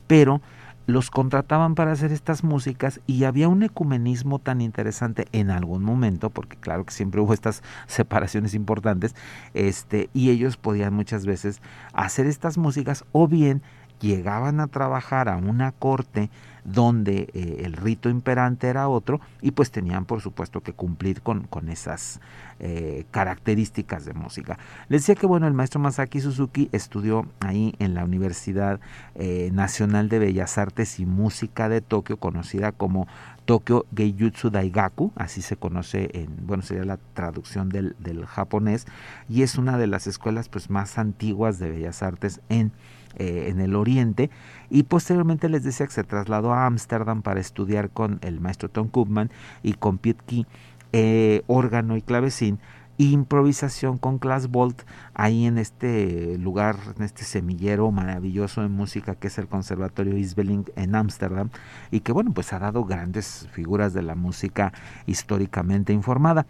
pero 0.06 0.40
los 0.86 1.10
contrataban 1.10 1.74
para 1.74 1.92
hacer 1.92 2.12
estas 2.12 2.42
músicas 2.42 3.00
y 3.06 3.24
había 3.24 3.48
un 3.48 3.62
ecumenismo 3.62 4.38
tan 4.38 4.60
interesante 4.60 5.26
en 5.32 5.50
algún 5.50 5.84
momento, 5.84 6.30
porque 6.30 6.56
claro 6.56 6.84
que 6.84 6.92
siempre 6.92 7.20
hubo 7.22 7.34
estas 7.34 7.62
separaciones 7.86 8.54
importantes, 8.54 9.14
este, 9.54 10.10
y 10.12 10.30
ellos 10.30 10.56
podían 10.56 10.94
muchas 10.94 11.26
veces 11.26 11.60
hacer 11.92 12.26
estas 12.26 12.58
músicas 12.58 13.04
o 13.12 13.28
bien 13.28 13.62
llegaban 14.00 14.58
a 14.58 14.66
trabajar 14.66 15.28
a 15.28 15.36
una 15.36 15.70
corte 15.70 16.28
donde 16.64 17.28
eh, 17.34 17.62
el 17.64 17.72
rito 17.74 18.08
imperante 18.08 18.68
era 18.68 18.88
otro 18.88 19.20
y 19.40 19.50
pues 19.50 19.70
tenían 19.70 20.04
por 20.04 20.20
supuesto 20.20 20.60
que 20.60 20.72
cumplir 20.72 21.22
con, 21.22 21.42
con 21.44 21.68
esas 21.68 22.20
eh, 22.60 23.04
características 23.10 24.04
de 24.04 24.14
música. 24.14 24.58
Les 24.88 25.02
decía 25.02 25.16
que 25.16 25.26
bueno, 25.26 25.48
el 25.48 25.54
maestro 25.54 25.80
Masaki 25.80 26.20
Suzuki 26.20 26.68
estudió 26.72 27.26
ahí 27.40 27.74
en 27.78 27.94
la 27.94 28.04
Universidad 28.04 28.78
eh, 29.14 29.50
Nacional 29.52 30.08
de 30.08 30.20
Bellas 30.20 30.58
Artes 30.58 31.00
y 31.00 31.06
Música 31.06 31.68
de 31.68 31.80
Tokio, 31.80 32.18
conocida 32.18 32.70
como 32.70 33.08
Tokyo 33.44 33.86
Geijutsu 33.96 34.50
Daigaku, 34.50 35.12
así 35.16 35.42
se 35.42 35.56
conoce 35.56 36.10
en, 36.14 36.28
bueno, 36.46 36.62
sería 36.62 36.84
la 36.84 36.98
traducción 37.14 37.68
del, 37.68 37.96
del 37.98 38.24
japonés, 38.26 38.86
y 39.28 39.42
es 39.42 39.58
una 39.58 39.78
de 39.78 39.88
las 39.88 40.06
escuelas 40.06 40.48
pues 40.48 40.70
más 40.70 40.98
antiguas 40.98 41.58
de 41.58 41.70
Bellas 41.70 42.02
Artes 42.04 42.40
en 42.48 42.70
eh, 43.16 43.46
en 43.48 43.60
el 43.60 43.74
oriente 43.74 44.30
y 44.70 44.84
posteriormente 44.84 45.48
les 45.48 45.64
decía 45.64 45.86
que 45.86 45.92
se 45.92 46.04
trasladó 46.04 46.52
a 46.52 46.66
Ámsterdam 46.66 47.22
para 47.22 47.40
estudiar 47.40 47.90
con 47.90 48.18
el 48.22 48.40
maestro 48.40 48.68
Tom 48.68 48.88
Koopman 48.88 49.30
y 49.62 49.74
con 49.74 49.98
Piet 49.98 50.20
Key 50.26 50.46
eh, 50.92 51.42
órgano 51.46 51.96
y 51.96 52.02
clavecín 52.02 52.58
improvisación 52.98 53.98
con 53.98 54.18
Klaas 54.18 54.48
Bolt 54.48 54.82
ahí 55.14 55.46
en 55.46 55.58
este 55.58 56.36
lugar, 56.38 56.76
en 56.96 57.02
este 57.02 57.24
semillero 57.24 57.90
maravilloso 57.90 58.62
de 58.62 58.68
música 58.68 59.14
que 59.14 59.28
es 59.28 59.38
el 59.38 59.48
Conservatorio 59.48 60.16
Isbeling 60.16 60.66
en 60.76 60.94
Ámsterdam 60.94 61.50
y 61.90 62.00
que 62.00 62.12
bueno 62.12 62.32
pues 62.32 62.52
ha 62.52 62.58
dado 62.58 62.84
grandes 62.84 63.48
figuras 63.52 63.92
de 63.92 64.02
la 64.02 64.14
música 64.14 64.72
históricamente 65.06 65.92
informada. 65.92 66.46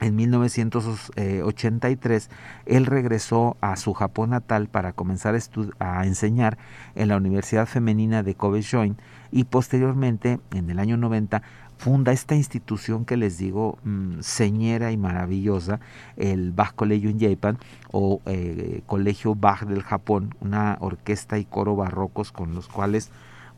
En 0.00 0.16
1983, 0.16 2.30
él 2.64 2.86
regresó 2.86 3.58
a 3.60 3.76
su 3.76 3.92
Japón 3.92 4.30
natal 4.30 4.68
para 4.68 4.94
comenzar 4.94 5.38
a, 5.78 6.06
enseñar 6.06 6.56
en 6.94 7.08
la 7.08 7.18
Universidad 7.18 7.66
Femenina 7.66 8.22
de 8.22 8.34
Kobe 8.34 8.62
Join 8.62 8.96
y 9.30 9.44
posteriormente, 9.44 10.40
en 10.52 10.70
el 10.70 10.78
año 10.78 10.96
90, 10.96 11.42
funda 11.76 12.12
esta 12.12 12.34
institución 12.34 13.04
que 13.04 13.18
les 13.18 13.36
digo 13.36 13.78
mm, 13.84 14.20
señera 14.20 14.90
y 14.90 14.96
maravillosa, 14.96 15.80
el 16.16 16.52
Bach 16.52 16.72
Collegium 16.74 17.20
Japan 17.20 17.58
o 17.90 18.22
eh, 18.24 18.80
Colegio 18.86 19.34
Bach 19.34 19.64
del 19.64 19.82
Japón, 19.82 20.34
una 20.40 20.78
orquesta 20.80 21.38
y 21.38 21.44
coro 21.44 21.76
barrocos 21.76 22.32
con 22.32 22.54
los 22.54 22.68
cuales 22.68 23.10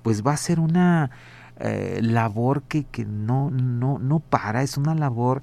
pues 0.02 0.26
va 0.26 0.32
a 0.32 0.36
ser 0.36 0.58
una 0.58 1.12
eh, 1.60 2.00
labor 2.02 2.62
que, 2.62 2.82
que 2.84 3.04
no, 3.04 3.50
no, 3.50 4.00
no 4.00 4.18
para, 4.18 4.62
es 4.62 4.76
una 4.76 4.96
labor 4.96 5.42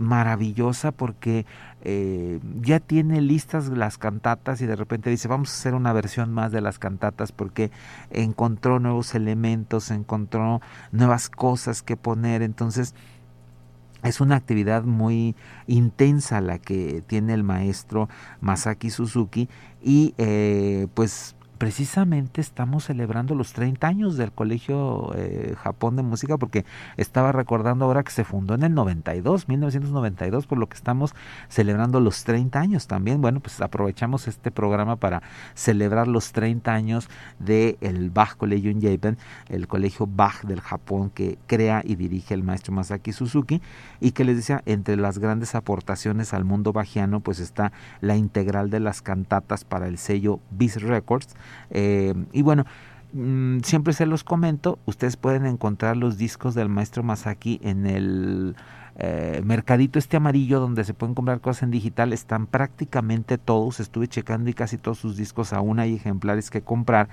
maravillosa 0.00 0.92
porque 0.92 1.44
eh, 1.82 2.40
ya 2.62 2.80
tiene 2.80 3.20
listas 3.20 3.68
las 3.68 3.98
cantatas 3.98 4.60
y 4.62 4.66
de 4.66 4.74
repente 4.74 5.10
dice 5.10 5.28
vamos 5.28 5.50
a 5.50 5.54
hacer 5.54 5.74
una 5.74 5.92
versión 5.92 6.32
más 6.32 6.52
de 6.52 6.62
las 6.62 6.78
cantatas 6.78 7.32
porque 7.32 7.70
encontró 8.10 8.80
nuevos 8.80 9.14
elementos, 9.14 9.90
encontró 9.90 10.60
nuevas 10.90 11.28
cosas 11.28 11.82
que 11.82 11.96
poner, 11.96 12.42
entonces 12.42 12.94
es 14.02 14.22
una 14.22 14.36
actividad 14.36 14.84
muy 14.84 15.36
intensa 15.66 16.40
la 16.40 16.58
que 16.58 17.02
tiene 17.06 17.34
el 17.34 17.44
maestro 17.44 18.08
Masaki 18.40 18.88
Suzuki 18.88 19.50
y 19.82 20.14
eh, 20.16 20.86
pues 20.94 21.36
precisamente 21.60 22.40
estamos 22.40 22.84
celebrando 22.84 23.34
los 23.34 23.52
30 23.52 23.86
años 23.86 24.16
del 24.16 24.32
Colegio 24.32 25.12
eh, 25.14 25.54
Japón 25.62 25.94
de 25.94 26.02
Música 26.02 26.38
porque 26.38 26.64
estaba 26.96 27.32
recordando 27.32 27.84
ahora 27.84 28.02
que 28.02 28.12
se 28.12 28.24
fundó 28.24 28.54
en 28.54 28.62
el 28.62 28.72
92, 28.72 29.46
1992, 29.46 30.46
por 30.46 30.56
lo 30.56 30.70
que 30.70 30.76
estamos 30.78 31.14
celebrando 31.50 32.00
los 32.00 32.24
30 32.24 32.58
años 32.58 32.86
también. 32.86 33.20
Bueno, 33.20 33.40
pues 33.40 33.60
aprovechamos 33.60 34.26
este 34.26 34.50
programa 34.50 34.96
para 34.96 35.22
celebrar 35.52 36.08
los 36.08 36.32
30 36.32 36.72
años 36.72 37.10
del 37.38 37.76
el 37.82 38.08
Bach 38.08 38.36
Collegium 38.38 38.80
Japan, 38.80 39.18
el 39.50 39.68
colegio 39.68 40.08
Bach 40.10 40.40
del 40.44 40.62
Japón 40.62 41.10
que 41.10 41.36
crea 41.46 41.82
y 41.84 41.96
dirige 41.96 42.32
el 42.32 42.42
maestro 42.42 42.72
Masaki 42.72 43.12
Suzuki 43.12 43.60
y 44.00 44.12
que 44.12 44.24
les 44.24 44.36
decía, 44.36 44.62
entre 44.64 44.96
las 44.96 45.18
grandes 45.18 45.54
aportaciones 45.54 46.32
al 46.32 46.46
mundo 46.46 46.72
bajiano 46.72 47.20
pues 47.20 47.38
está 47.38 47.70
la 48.00 48.16
integral 48.16 48.70
de 48.70 48.80
las 48.80 49.02
cantatas 49.02 49.66
para 49.66 49.88
el 49.88 49.98
sello 49.98 50.40
Beast 50.50 50.78
Records, 50.78 51.36
eh, 51.70 52.14
y 52.32 52.42
bueno, 52.42 52.64
mm, 53.12 53.60
siempre 53.60 53.92
se 53.92 54.06
los 54.06 54.24
comento, 54.24 54.78
ustedes 54.86 55.16
pueden 55.16 55.46
encontrar 55.46 55.96
los 55.96 56.18
discos 56.18 56.54
del 56.54 56.68
maestro 56.68 57.02
Masaki 57.02 57.60
en 57.62 57.86
el 57.86 58.56
eh, 59.02 59.40
mercadito 59.46 59.98
este 59.98 60.18
amarillo 60.18 60.60
donde 60.60 60.84
se 60.84 60.92
pueden 60.92 61.14
comprar 61.14 61.40
cosas 61.40 61.62
en 61.62 61.70
digital. 61.70 62.12
Están 62.12 62.46
prácticamente 62.46 63.38
todos 63.38 63.80
estuve 63.80 64.08
checando 64.08 64.50
y 64.50 64.54
casi 64.54 64.76
todos 64.76 64.98
sus 64.98 65.16
discos 65.16 65.54
aún 65.54 65.78
hay 65.78 65.94
ejemplares 65.94 66.50
que 66.50 66.60
comprar. 66.60 67.08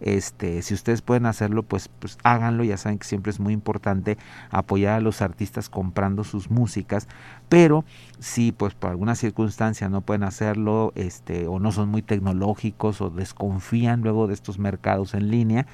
Este 0.00 0.60
si 0.60 0.74
ustedes 0.74 1.00
pueden 1.00 1.24
hacerlo 1.24 1.62
pues 1.62 1.88
pues 1.88 2.18
háganlo 2.24 2.62
ya 2.62 2.76
saben 2.76 2.98
que 2.98 3.06
siempre 3.06 3.30
es 3.30 3.40
muy 3.40 3.54
importante 3.54 4.18
apoyar 4.50 4.94
a 4.96 5.00
los 5.00 5.22
artistas 5.22 5.70
comprando 5.70 6.24
sus 6.24 6.50
músicas 6.50 7.08
pero 7.50 7.84
si 8.20 8.52
pues 8.52 8.74
por 8.74 8.90
alguna 8.90 9.16
circunstancia 9.16 9.90
no 9.90 10.00
pueden 10.00 10.22
hacerlo 10.22 10.92
este 10.94 11.48
o 11.48 11.58
no 11.58 11.72
son 11.72 11.90
muy 11.90 12.00
tecnológicos 12.00 13.02
o 13.02 13.10
desconfían 13.10 14.00
luego 14.00 14.28
de 14.28 14.34
estos 14.34 14.58
mercados 14.58 15.12
en 15.12 15.30
línea 15.30 15.66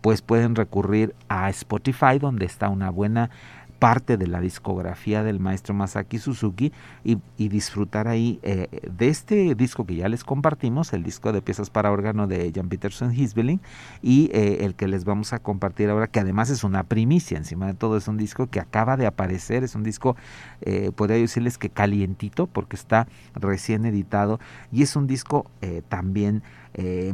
pues 0.00 0.22
pueden 0.22 0.54
recurrir 0.54 1.14
a 1.28 1.50
Spotify 1.50 2.18
donde 2.18 2.46
está 2.46 2.68
una 2.70 2.90
buena 2.90 3.30
parte 3.78 4.16
de 4.16 4.26
la 4.26 4.40
discografía 4.40 5.22
del 5.22 5.40
maestro 5.40 5.74
Masaki 5.74 6.18
Suzuki 6.18 6.72
y, 7.04 7.18
disfrutar 7.48 8.08
ahí 8.08 8.38
eh, 8.42 8.68
de 8.90 9.08
este 9.08 9.54
disco 9.54 9.86
que 9.86 9.94
ya 9.94 10.08
les 10.08 10.22
compartimos, 10.22 10.92
el 10.92 11.02
disco 11.02 11.32
de 11.32 11.40
piezas 11.40 11.70
para 11.70 11.90
órgano 11.90 12.26
de 12.26 12.52
Jan 12.54 12.68
Peterson 12.68 13.12
Hisbeling 13.14 13.60
y 14.02 14.30
eh, 14.32 14.64
el 14.64 14.74
que 14.74 14.86
les 14.86 15.04
vamos 15.04 15.32
a 15.32 15.38
compartir 15.38 15.88
ahora, 15.88 16.08
que 16.08 16.20
además 16.20 16.50
es 16.50 16.64
una 16.64 16.82
primicia, 16.82 17.38
encima 17.38 17.66
de 17.66 17.74
todo 17.74 17.96
es 17.96 18.06
un 18.08 18.16
disco 18.16 18.48
que 18.48 18.60
acaba 18.60 18.96
de 18.96 19.06
aparecer, 19.06 19.64
es 19.64 19.74
un 19.74 19.82
disco, 19.82 20.16
eh, 20.60 20.90
podría 20.94 21.16
decirles 21.16 21.56
que 21.56 21.70
calientito 21.70 22.46
porque 22.46 22.76
está 22.76 23.06
recién 23.34 23.86
editado 23.86 24.40
y 24.72 24.82
es 24.82 24.94
un 24.96 25.06
disco 25.06 25.46
también 25.88 26.42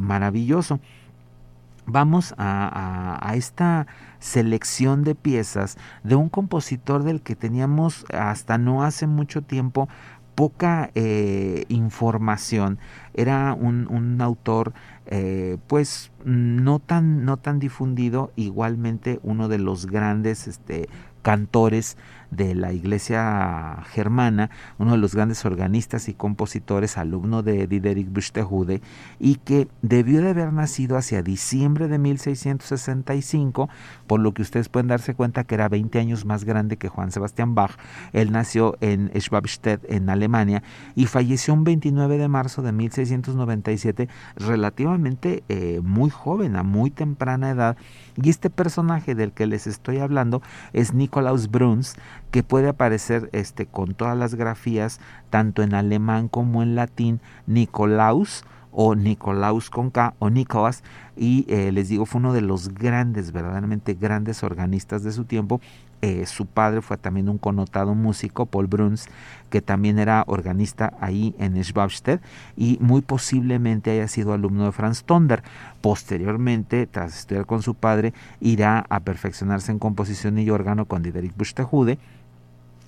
maravilloso. 0.01 0.79
Vamos 1.87 2.33
a, 2.37 3.31
esta 3.35 3.85
selección 4.25 5.03
de 5.03 5.13
piezas 5.13 5.77
de 6.03 6.15
un 6.15 6.29
compositor 6.29 7.03
del 7.03 7.21
que 7.21 7.35
teníamos 7.35 8.05
hasta 8.11 8.57
no 8.57 8.83
hace 8.83 9.05
mucho 9.05 9.43
tiempo 9.43 9.87
poca 10.33 10.89
eh, 10.95 11.65
información. 11.69 12.79
Era 13.13 13.53
un, 13.53 14.19
autor 14.21 14.73
eh, 15.05 15.57
pues 15.67 16.11
no 16.25 16.79
tan, 16.79 17.23
no 17.23 17.37
tan 17.37 17.59
difundido, 17.59 18.31
igualmente 18.35 19.19
uno 19.23 19.47
de 19.47 19.59
los 19.59 19.85
grandes 19.85 20.47
este, 20.47 20.89
cantores 21.25 21.97
de 22.29 22.53
la 22.53 22.71
iglesia 22.71 23.81
germana, 23.89 24.51
uno 24.77 24.91
de 24.91 24.97
los 24.97 25.15
grandes 25.15 25.43
organistas 25.45 26.07
y 26.07 26.13
compositores, 26.13 26.97
alumno 26.97 27.41
de 27.41 27.65
Diderik 27.65 28.11
Buxtehude, 28.11 28.81
y 29.19 29.35
que 29.35 29.67
debió 29.81 30.21
de 30.21 30.29
haber 30.29 30.53
nacido 30.53 30.97
hacia 30.97 31.23
diciembre 31.23 31.87
de 31.87 31.97
1665, 31.97 33.69
por 34.05 34.19
lo 34.19 34.33
que 34.33 34.41
ustedes 34.43 34.69
pueden 34.69 34.87
darse 34.87 35.15
cuenta 35.15 35.45
que 35.45 35.55
era 35.55 35.69
20 35.69 35.97
años 35.99 36.25
más 36.25 36.43
grande 36.43 36.77
que 36.77 36.89
Juan 36.89 37.11
Sebastián 37.11 37.55
Bach. 37.55 37.71
Él 38.13 38.31
nació 38.31 38.77
en 38.81 39.11
Schwabstedt, 39.19 39.83
en 39.89 40.09
Alemania, 40.09 40.61
y 40.95 41.07
falleció 41.07 41.53
un 41.53 41.63
29 41.63 42.17
de 42.17 42.27
marzo 42.27 42.61
de 42.61 42.71
1697, 42.71 44.09
relativamente 44.35 45.43
eh, 45.49 45.79
muy 45.83 46.11
joven, 46.15 46.55
a 46.55 46.63
muy 46.63 46.89
temprana 46.89 47.51
edad, 47.51 47.77
y 48.21 48.29
este 48.29 48.49
personaje 48.49 49.13
del 49.13 49.31
que 49.31 49.45
les 49.45 49.67
estoy 49.67 49.99
hablando 49.99 50.41
es 50.73 50.93
Nikolaus 50.93 51.51
Bruns, 51.51 51.95
que 52.31 52.41
puede 52.41 52.69
aparecer 52.69 53.29
este, 53.33 53.67
con 53.67 53.93
todas 53.93 54.17
las 54.17 54.35
grafías, 54.35 54.99
tanto 55.29 55.61
en 55.61 55.75
alemán 55.75 56.27
como 56.27 56.63
en 56.63 56.75
latín, 56.75 57.21
Nikolaus 57.45 58.43
o 58.75 58.93
Nikolaus 58.93 59.69
con 59.69 59.89
K 59.89 60.13
o 60.19 60.29
Nicolas 60.29 60.83
y 61.15 61.45
eh, 61.47 61.71
les 61.71 61.87
digo 61.87 62.05
fue 62.05 62.19
uno 62.19 62.33
de 62.33 62.41
los 62.41 62.73
grandes, 62.73 63.31
verdaderamente 63.31 63.93
grandes 63.93 64.43
organistas 64.43 65.01
de 65.03 65.13
su 65.13 65.23
tiempo 65.23 65.61
eh, 66.01 66.25
su 66.25 66.45
padre 66.45 66.81
fue 66.81 66.97
también 66.97 67.29
un 67.29 67.37
connotado 67.37 67.95
músico, 67.95 68.45
Paul 68.45 68.67
Bruns, 68.67 69.07
que 69.49 69.61
también 69.61 69.99
era 69.99 70.23
organista 70.27 70.93
ahí 70.99 71.35
en 71.39 71.61
Schwabstedt 71.63 72.21
y 72.55 72.77
muy 72.81 73.01
posiblemente 73.01 73.91
haya 73.91 74.07
sido 74.07 74.33
alumno 74.33 74.65
de 74.65 74.71
Franz 74.71 75.03
Tonder. 75.03 75.43
Posteriormente, 75.81 76.87
tras 76.87 77.17
estudiar 77.17 77.45
con 77.45 77.61
su 77.61 77.75
padre, 77.75 78.13
irá 78.39 78.85
a 78.89 78.99
perfeccionarse 78.99 79.71
en 79.71 79.79
composición 79.79 80.37
y 80.37 80.49
órgano 80.49 80.85
con 80.85 81.03
Diderik 81.03 81.35
Buxtehude 81.35 81.97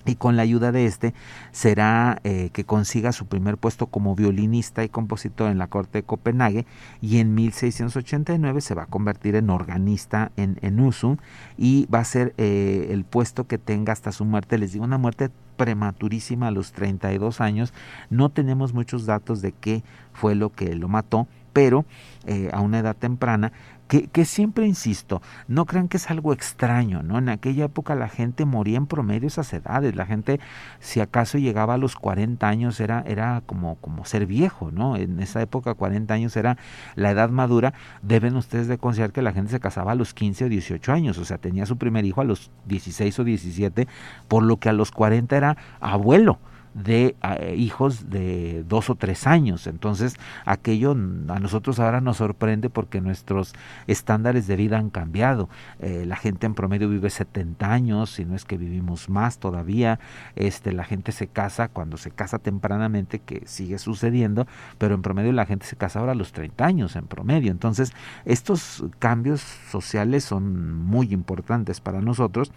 y 0.04 0.16
con 0.16 0.36
la 0.36 0.42
ayuda 0.42 0.72
de 0.72 0.86
este 0.86 1.14
será 1.52 2.20
eh, 2.24 2.50
que 2.52 2.64
consiga 2.64 3.12
su 3.12 3.26
primer 3.26 3.58
puesto 3.58 3.86
como 3.86 4.14
violinista 4.14 4.84
y 4.84 4.88
compositor 4.88 5.50
en 5.50 5.58
la 5.58 5.66
corte 5.66 5.98
de 5.98 6.02
Copenhague 6.02 6.66
y 7.00 7.18
en 7.18 7.34
1689 7.34 8.60
se 8.60 8.74
va 8.74 8.84
a 8.84 8.86
convertir 8.86 9.34
en 9.36 9.50
organista 9.50 10.32
en, 10.36 10.58
en 10.62 10.80
Usum 10.80 11.16
y 11.56 11.86
va 11.86 12.00
a 12.00 12.04
ser 12.04 12.34
eh, 12.38 12.88
el 12.90 13.04
puesto 13.04 13.46
que 13.46 13.58
tenga 13.58 13.92
hasta 13.92 14.12
su 14.12 14.24
muerte, 14.24 14.58
les 14.58 14.72
digo 14.72 14.84
una 14.84 14.98
muerte 14.98 15.30
prematurísima 15.56 16.48
a 16.48 16.50
los 16.50 16.72
32 16.72 17.40
años, 17.40 17.74
no 18.10 18.30
tenemos 18.30 18.72
muchos 18.72 19.06
datos 19.06 19.42
de 19.42 19.52
qué 19.52 19.82
fue 20.12 20.34
lo 20.34 20.50
que 20.50 20.74
lo 20.74 20.88
mató, 20.88 21.26
pero 21.52 21.84
eh, 22.26 22.50
a 22.52 22.60
una 22.60 22.80
edad 22.80 22.96
temprana 22.96 23.52
que, 23.88 24.24
siempre 24.26 24.66
insisto, 24.66 25.22
no 25.46 25.64
crean 25.64 25.88
que 25.88 25.96
es 25.96 26.10
algo 26.10 26.34
extraño, 26.34 27.02
¿no? 27.02 27.16
En 27.16 27.30
aquella 27.30 27.64
época 27.64 27.94
la 27.94 28.08
gente 28.08 28.44
moría 28.44 28.76
en 28.76 28.86
promedio 28.86 29.26
esas 29.26 29.50
edades, 29.54 29.96
la 29.96 30.04
gente 30.04 30.40
si 30.78 31.00
acaso 31.00 31.38
llegaba 31.38 31.74
a 31.74 31.78
los 31.78 31.96
40 31.96 32.46
años 32.46 32.80
era, 32.80 33.02
era 33.06 33.42
como, 33.46 33.76
como 33.76 34.04
ser 34.04 34.26
viejo, 34.26 34.70
¿no? 34.70 34.96
En 34.96 35.20
esa 35.20 35.40
época 35.40 35.72
40 35.72 36.12
años 36.12 36.36
era 36.36 36.58
la 36.96 37.10
edad 37.10 37.30
madura, 37.30 37.72
deben 38.02 38.36
ustedes 38.36 38.68
de 38.68 38.76
considerar 38.76 39.12
que 39.12 39.22
la 39.22 39.32
gente 39.32 39.52
se 39.52 39.60
casaba 39.60 39.92
a 39.92 39.94
los 39.94 40.12
15 40.12 40.44
o 40.44 40.48
18 40.50 40.92
años, 40.92 41.16
o 41.16 41.24
sea, 41.24 41.38
tenía 41.38 41.64
su 41.64 41.78
primer 41.78 42.04
hijo 42.04 42.20
a 42.20 42.24
los 42.24 42.50
16 42.66 43.18
o 43.20 43.24
17, 43.24 43.88
por 44.28 44.42
lo 44.42 44.58
que 44.58 44.68
a 44.68 44.74
los 44.74 44.90
40 44.90 45.34
era 45.34 45.56
abuelo 45.80 46.38
de 46.84 47.16
eh, 47.22 47.54
hijos 47.56 48.10
de 48.10 48.64
dos 48.68 48.90
o 48.90 48.94
tres 48.94 49.26
años. 49.26 49.66
Entonces, 49.66 50.16
aquello 50.44 50.92
a 50.92 51.38
nosotros 51.40 51.78
ahora 51.80 52.00
nos 52.00 52.18
sorprende 52.18 52.70
porque 52.70 53.00
nuestros 53.00 53.54
estándares 53.86 54.46
de 54.46 54.56
vida 54.56 54.78
han 54.78 54.90
cambiado. 54.90 55.48
Eh, 55.80 56.04
la 56.06 56.16
gente 56.16 56.46
en 56.46 56.54
promedio 56.54 56.88
vive 56.88 57.10
70 57.10 57.72
años, 57.72 58.10
si 58.10 58.24
no 58.24 58.34
es 58.34 58.44
que 58.44 58.56
vivimos 58.56 59.08
más 59.08 59.38
todavía. 59.38 59.98
Este, 60.36 60.72
la 60.72 60.84
gente 60.84 61.12
se 61.12 61.26
casa 61.26 61.68
cuando 61.68 61.96
se 61.96 62.10
casa 62.10 62.38
tempranamente, 62.38 63.18
que 63.18 63.42
sigue 63.46 63.78
sucediendo, 63.78 64.46
pero 64.78 64.94
en 64.94 65.02
promedio 65.02 65.32
la 65.32 65.46
gente 65.46 65.66
se 65.66 65.76
casa 65.76 65.98
ahora 66.00 66.12
a 66.12 66.14
los 66.14 66.32
30 66.32 66.64
años 66.64 66.96
en 66.96 67.06
promedio. 67.06 67.50
Entonces, 67.50 67.92
estos 68.24 68.84
cambios 68.98 69.40
sociales 69.70 70.24
son 70.24 70.74
muy 70.84 71.12
importantes 71.12 71.80
para 71.80 72.00
nosotros 72.00 72.52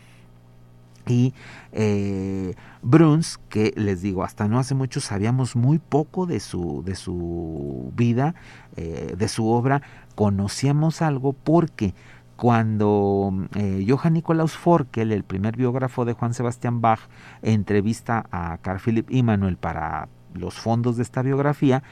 y 1.07 1.33
eh, 1.71 2.55
Bruns, 2.81 3.39
que 3.49 3.73
les 3.75 4.01
digo, 4.01 4.23
hasta 4.23 4.47
no 4.47 4.59
hace 4.59 4.75
mucho 4.75 5.01
sabíamos 5.01 5.55
muy 5.55 5.79
poco 5.79 6.25
de 6.25 6.39
su, 6.39 6.83
de 6.85 6.95
su 6.95 7.91
vida, 7.95 8.35
eh, 8.75 9.15
de 9.17 9.27
su 9.27 9.47
obra, 9.47 9.81
conocíamos 10.15 11.01
algo 11.01 11.33
porque 11.33 11.93
cuando 12.41 13.31
eh, 13.55 13.85
Johann 13.87 14.13
Nikolaus 14.13 14.57
Forkel, 14.57 15.11
el 15.11 15.23
primer 15.23 15.55
biógrafo 15.55 16.05
de 16.05 16.13
Juan 16.13 16.33
Sebastián 16.33 16.81
Bach, 16.81 17.01
entrevista 17.43 18.25
a 18.31 18.57
Carl 18.63 18.79
Philipp 18.79 19.11
Immanuel 19.11 19.57
para 19.57 20.09
los 20.33 20.55
fondos 20.55 20.97
de 20.97 21.03
esta 21.03 21.21
biografía, 21.21 21.83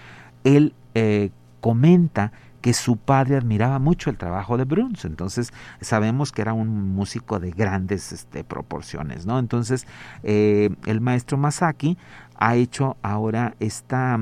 él 0.43 0.73
eh, 0.95 1.29
comenta 1.61 2.31
que 2.61 2.73
su 2.73 2.97
padre 2.97 3.37
admiraba 3.37 3.79
mucho 3.79 4.09
el 4.09 4.17
trabajo 4.17 4.57
de 4.57 4.65
Bruns, 4.65 5.05
entonces 5.05 5.53
sabemos 5.81 6.31
que 6.31 6.41
era 6.41 6.53
un 6.53 6.93
músico 6.93 7.39
de 7.39 7.51
grandes 7.51 8.11
este, 8.11 8.43
proporciones, 8.43 9.25
¿no? 9.25 9.39
Entonces 9.39 9.87
eh, 10.23 10.69
el 10.85 11.01
maestro 11.01 11.37
Masaki 11.37 11.97
ha 12.35 12.55
hecho 12.55 12.97
ahora 13.01 13.55
esta 13.59 14.19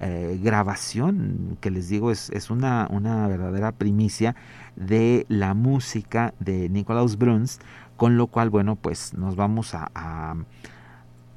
eh, 0.00 0.38
grabación 0.42 1.58
que 1.60 1.70
les 1.70 1.88
digo 1.88 2.10
es, 2.10 2.50
una, 2.50 2.86
verdadera 3.28 3.72
primicia 3.72 4.36
de 4.76 5.26
la 5.28 5.54
música 5.54 6.34
de 6.38 6.68
Nikolaus 6.68 7.18
Bruns, 7.18 7.58
con 7.96 8.16
lo 8.16 8.28
cual, 8.28 8.48
bueno, 8.48 8.76
pues 8.76 9.14
nos 9.14 9.34
vamos 9.34 9.74
a 9.74 10.36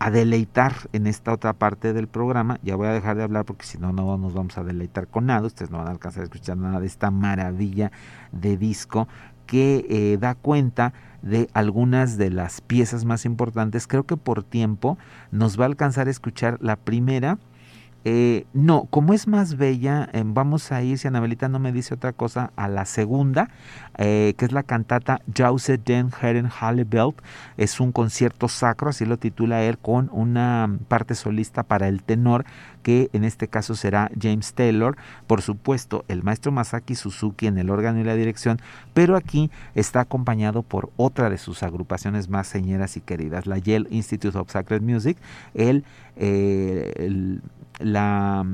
deleitar 0.10 0.74
en 0.94 1.06
esta 1.06 1.34
otra 1.34 1.54
parte 1.54 1.94
del 1.94 2.08
programa. 2.08 2.60
Ya 2.64 2.76
voy 2.76 2.88
a 2.88 2.94
dejar 2.94 3.18
de 3.18 3.24
hablar 3.24 3.46
porque 3.46 3.66
si 3.66 3.78
no, 3.78 3.94
no 3.94 4.18
nos 4.18 4.34
vamos 4.34 4.58
a 4.58 4.64
deleitar 4.64 5.08
con 5.08 5.28
nada. 5.28 5.46
Ustedes 5.46 5.70
no 5.70 5.78
van 5.78 5.88
a 5.88 5.92
alcanzar 5.92 6.22
a 6.22 6.24
escuchar 6.24 6.58
nada 6.58 6.80
de 6.80 6.88
esta 6.88 7.12
maravilla 7.12 7.92
de 8.32 8.58
disco 8.58 9.08
que 9.46 9.86
eh, 9.90 10.18
da 10.18 10.34
cuenta 10.34 10.94
de 11.22 11.50
algunas 11.54 12.18
de 12.18 12.30
las 12.30 12.62
piezas 12.62 13.06
más 13.06 13.26
importantes. 13.26 13.86
Creo 13.86 14.06
que 14.06 14.18
por 14.18 14.44
tiempo 14.44 14.98
nos 15.30 15.60
va 15.60 15.66
a 15.66 15.68
alcanzar 15.68 16.08
a 16.08 16.12
escuchar 16.12 16.58
la 16.62 16.78
primera 16.78 17.38
eh, 18.04 18.46
no, 18.54 18.86
como 18.90 19.14
es 19.14 19.28
más 19.28 19.58
bella, 19.58 20.10
eh, 20.14 20.24
vamos 20.26 20.72
a 20.72 20.82
ir, 20.82 20.98
si 20.98 21.08
Anabelita 21.08 21.50
no 21.50 21.60
me 21.60 21.72
dice 21.72 21.94
otra 21.94 22.14
cosa, 22.14 22.52
a 22.56 22.68
la 22.68 22.86
segunda, 22.86 23.50
eh, 23.98 24.34
que 24.38 24.46
es 24.46 24.52
la 24.52 24.64
cantata 24.64 25.22
Jause 25.36 25.78
den 25.78 26.10
Herren 26.20 26.50
Hallebelt. 26.50 27.22
Es 27.58 27.80
un 27.80 27.92
concierto 27.92 28.48
sacro, 28.48 28.90
así 28.90 29.06
lo 29.06 29.18
titula 29.18 29.64
él, 29.64 29.78
con 29.78 30.10
una 30.12 30.78
parte 30.88 31.14
solista 31.14 31.62
para 31.62 31.88
el 31.88 32.02
tenor, 32.02 32.46
que 32.82 33.12
en 33.14 33.24
este 33.24 33.48
caso 33.48 33.76
será 33.76 34.10
James 34.20 34.54
Taylor. 34.54 34.98
Por 35.28 35.44
supuesto, 35.44 36.04
el 36.08 36.24
maestro 36.24 36.52
Masaki 36.52 36.96
Suzuki 36.96 37.46
en 37.46 37.60
el 37.60 37.70
órgano 37.70 38.00
y 38.00 38.04
la 38.04 38.16
dirección, 38.16 38.60
pero 38.96 39.16
aquí 39.16 39.52
está 39.76 40.00
acompañado 40.00 40.64
por 40.64 40.90
otra 40.98 41.30
de 41.30 41.38
sus 41.38 41.62
agrupaciones 41.62 42.30
más 42.30 42.48
señeras 42.48 42.98
y 42.98 43.02
queridas, 43.02 43.46
la 43.46 43.60
Yale 43.60 43.88
Institute 43.92 44.36
of 44.36 44.50
Sacred 44.50 44.82
Music, 44.82 45.18
el, 45.54 45.84
el 46.16 47.42
la 47.84 48.46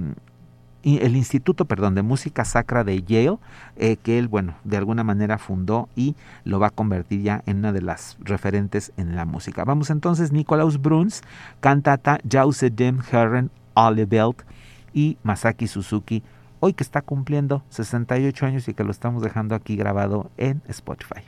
el 0.96 1.16
Instituto 1.16 1.66
perdón, 1.66 1.96
de 1.96 2.02
Música 2.02 2.46
Sacra 2.46 2.84
de 2.84 3.02
Yale, 3.04 3.38
eh, 3.76 3.98
que 3.98 4.18
él, 4.18 4.28
bueno, 4.28 4.56
de 4.64 4.78
alguna 4.78 5.04
manera 5.04 5.38
fundó 5.38 5.90
y 5.96 6.16
lo 6.46 6.60
va 6.60 6.68
a 6.68 6.72
convertir 6.72 7.22
ya 7.22 7.44
en 7.46 7.58
una 7.58 7.74
de 7.74 7.82
las 7.82 8.18
referentes 8.22 8.94
en 8.96 9.16
la 9.16 9.26
música. 9.26 9.66
Vamos 9.66 9.90
entonces, 9.90 10.32
Nikolaus 10.32 10.82
Bruns, 10.82 11.22
cantata 11.60 12.20
Jause 12.30 12.70
dem 12.70 13.00
Herren 13.12 13.52
alle 13.76 14.08
Welt 14.10 14.44
y 14.94 15.18
Masaki 15.24 15.68
Suzuki, 15.68 16.24
hoy 16.60 16.74
que 16.74 16.84
está 16.84 17.02
cumpliendo 17.02 17.64
68 17.70 18.46
años 18.46 18.68
y 18.68 18.74
que 18.74 18.84
lo 18.84 18.92
estamos 18.92 19.22
dejando 19.22 19.56
aquí 19.56 19.76
grabado 19.76 20.32
en 20.38 20.62
Spotify. 20.68 21.22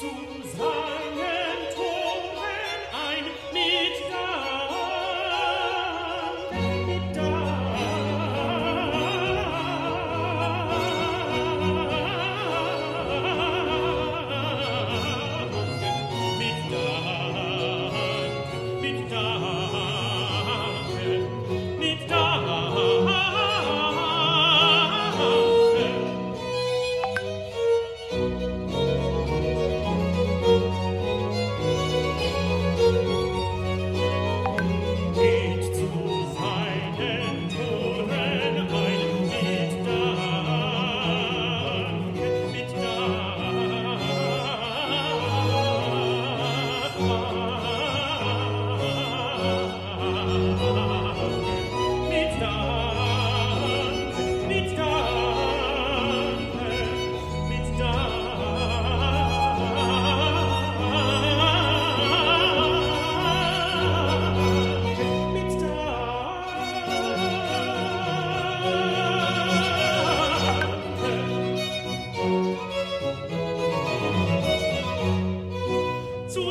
zu 0.00 0.06
sein. 0.56 1.09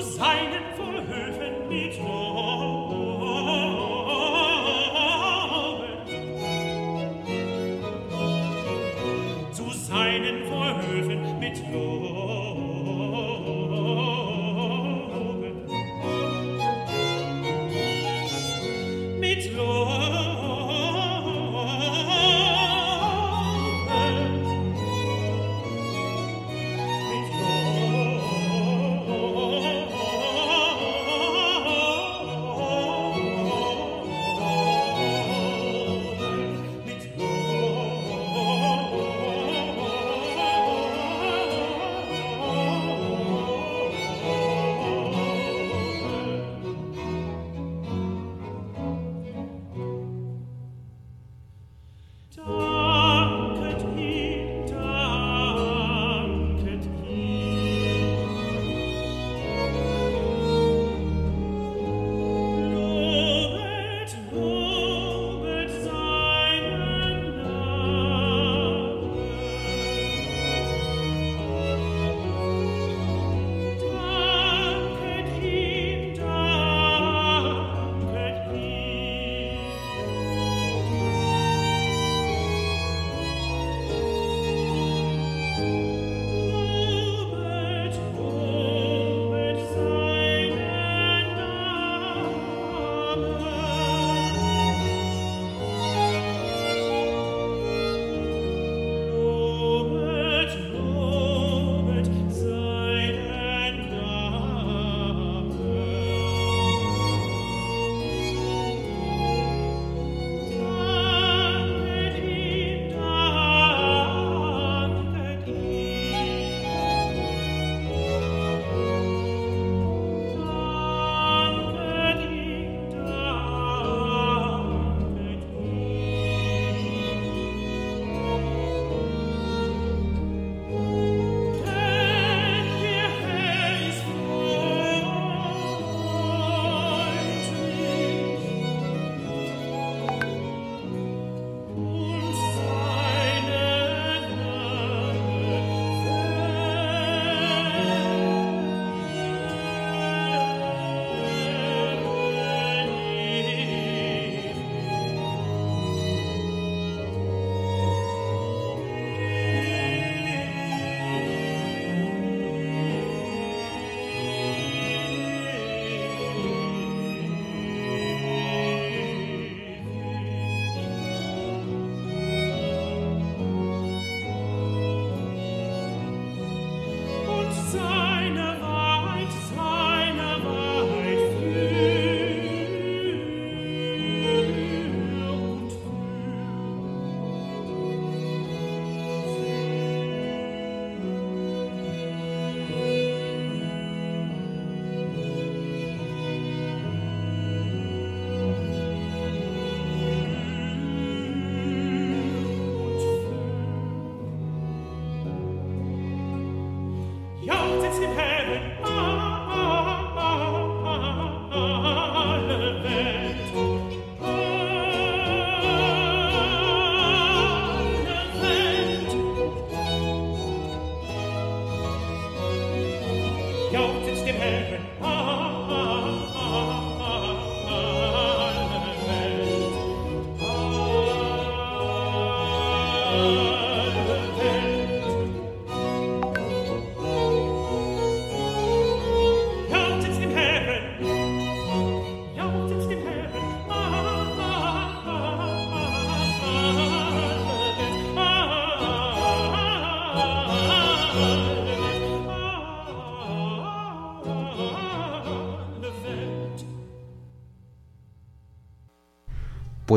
seinen 0.01 0.63
wohlhöfen 0.77 1.67
mit 1.69 1.99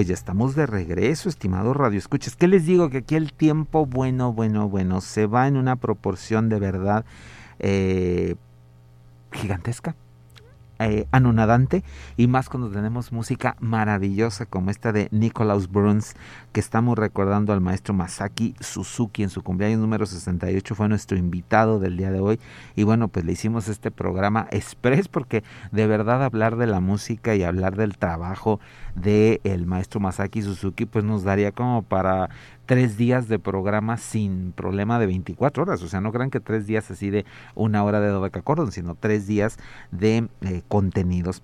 Pues 0.03 0.09
ya 0.09 0.15
estamos 0.15 0.57
de 0.57 0.67
regreso, 0.67 1.29
estimados 1.29 1.77
radioescuchas. 1.77 2.35
¿Qué 2.35 2.49
les 2.49 2.67
digo? 2.67 2.91
Que 2.91 2.99
aquí 2.99 3.15
el 3.15 3.33
tiempo, 3.33 3.87
bueno, 3.87 4.33
bueno, 4.33 4.69
bueno, 4.69 5.01
se 5.01 5.27
va 5.27 5.47
en 5.47 5.57
una 5.57 5.77
proporción 5.77 6.49
de 6.49 6.59
verdad 6.59 7.05
eh, 7.61 8.35
gigantesca. 9.31 9.95
Eh, 10.85 11.07
anonadante 11.13 11.85
y 12.17 12.27
más 12.27 12.49
cuando 12.49 12.69
tenemos 12.69 13.13
música 13.13 13.57
maravillosa 13.61 14.47
como 14.47 14.71
esta 14.71 14.91
de 14.93 15.07
Nicholas 15.13 15.69
Burns 15.69 16.17
que 16.51 16.59
estamos 16.59 16.99
recordando 16.99 17.53
al 17.53 17.61
maestro 17.61 17.95
Masaki 17.95 18.57
Suzuki 18.59 19.23
en 19.23 19.31
su 19.31 19.43
cumpleaños 19.43 19.79
número 19.79 20.07
68 20.07 20.75
fue 20.75 20.89
nuestro 20.89 21.17
invitado 21.17 21.79
del 21.79 21.97
día 21.97 22.11
de 22.11 22.19
hoy. 22.19 22.41
Y 22.75 22.83
bueno 22.83 23.07
pues 23.07 23.25
le 23.25 23.33
hicimos 23.33 23.69
este 23.69 23.93
programa 23.93 24.49
express 24.51 25.07
porque 25.07 25.45
de 25.71 25.87
verdad 25.87 26.25
hablar 26.25 26.57
de 26.57 26.67
la 26.67 26.81
música 26.81 27.37
y 27.37 27.45
hablar 27.45 27.77
del 27.77 27.97
trabajo 27.97 28.59
de 28.97 29.41
el 29.45 29.67
maestro 29.67 30.01
Masaki 30.01 30.43
Suzuki 30.43 30.85
pues 30.85 31.05
nos 31.05 31.23
daría 31.23 31.53
como 31.53 31.83
para 31.83 32.29
tres 32.73 32.97
días 32.97 33.29
de 33.29 33.39
programa 33.39 33.99
sin 33.99 34.53
problema 34.53 34.99
de 34.99 35.05
24 35.05 35.65
horas. 35.65 35.83
O 35.83 35.89
sea, 35.89 36.01
no 36.01 36.11
crean 36.11 36.31
que 36.31 36.41
tres 36.41 36.67
días 36.67 36.91
así 36.91 37.11
de 37.11 37.27
una 37.55 37.85
hora 37.85 38.01
de 38.01 38.09
Dodecacordon, 38.09 38.73
sino 38.73 38.95
tres 38.95 39.27
días 39.27 39.59
de 39.91 40.29
eh, 40.41 40.63
contenidos. 40.69 41.43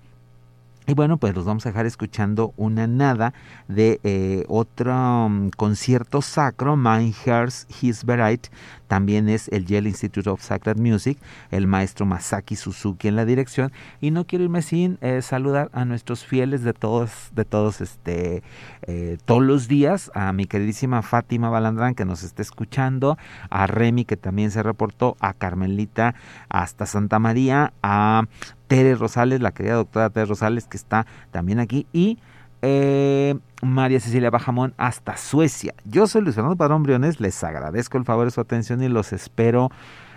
Y 0.89 0.95
bueno, 0.95 1.17
pues 1.17 1.35
los 1.35 1.45
vamos 1.45 1.67
a 1.67 1.69
dejar 1.69 1.85
escuchando 1.85 2.51
una 2.57 2.87
nada 2.87 3.35
de 3.67 3.99
eh, 4.03 4.43
otro 4.47 5.29
mm, 5.29 5.49
concierto 5.49 6.23
sacro, 6.23 6.75
Mein 6.77 7.13
Herz, 7.23 7.67
His 7.79 8.03
Bereit. 8.03 8.47
También 8.87 9.29
es 9.29 9.49
el 9.49 9.67
Yale 9.67 9.87
Institute 9.87 10.27
of 10.27 10.41
Sacred 10.41 10.77
Music, 10.77 11.19
el 11.51 11.67
maestro 11.67 12.07
Masaki 12.07 12.55
Suzuki 12.55 13.07
en 13.07 13.15
la 13.15 13.25
dirección. 13.25 13.71
Y 14.01 14.09
no 14.09 14.25
quiero 14.25 14.45
irme 14.45 14.63
sin 14.63 14.97
eh, 15.01 15.21
saludar 15.21 15.69
a 15.73 15.85
nuestros 15.85 16.25
fieles 16.25 16.63
de 16.63 16.73
todos, 16.73 17.11
de 17.35 17.45
todos, 17.45 17.81
este, 17.81 18.41
eh, 18.87 19.19
todos 19.25 19.43
los 19.43 19.67
días, 19.67 20.09
a 20.15 20.33
mi 20.33 20.47
queridísima 20.47 21.03
Fátima 21.03 21.51
Balandrán 21.51 21.93
que 21.93 22.03
nos 22.03 22.23
está 22.23 22.41
escuchando, 22.41 23.15
a 23.51 23.67
Remy 23.67 24.05
que 24.05 24.17
también 24.17 24.49
se 24.49 24.63
reportó, 24.63 25.17
a 25.19 25.35
Carmelita 25.35 26.15
hasta 26.49 26.87
Santa 26.87 27.19
María, 27.19 27.73
a 27.83 28.23
Tere 28.69 28.95
Rosales, 28.95 29.41
la 29.41 29.51
querida 29.51 29.73
doctora 29.73 30.11
Tere 30.11 30.27
Rosales, 30.27 30.67
que 30.67 30.77
está 30.77 31.07
también 31.31 31.59
aquí, 31.59 31.87
y 31.91 32.19
eh, 32.61 33.35
María 33.63 33.99
Cecilia 33.99 34.29
Bajamón 34.29 34.75
hasta 34.77 35.17
Suecia. 35.17 35.73
Yo 35.85 36.05
soy 36.07 36.21
Luis 36.21 36.35
Fernando 36.35 36.55
Padrón 36.55 36.83
Briones, 36.83 37.19
les 37.19 37.43
agradezco 37.43 37.97
el 37.97 38.05
favor 38.05 38.25
de 38.25 38.31
su 38.31 38.39
atención 38.39 38.83
y 38.83 38.87
los 38.87 39.11
espero 39.11 39.71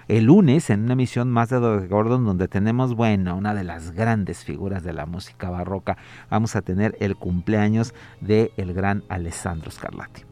el 0.08 0.24
lunes 0.24 0.68
en 0.68 0.82
una 0.82 0.92
emisión 0.92 1.30
más 1.30 1.48
de 1.48 1.58
Gordon 1.58 2.26
donde 2.26 2.46
tenemos, 2.46 2.94
bueno, 2.94 3.36
una 3.36 3.54
de 3.54 3.64
las 3.64 3.92
grandes 3.92 4.44
figuras 4.44 4.82
de 4.82 4.92
la 4.92 5.06
música 5.06 5.48
barroca. 5.48 5.96
Vamos 6.28 6.54
a 6.54 6.60
tener 6.60 6.94
el 7.00 7.16
cumpleaños 7.16 7.94
de 8.20 8.52
el 8.58 8.74
gran 8.74 9.02
Alessandro 9.08 9.70
Scarlatti. 9.70 10.31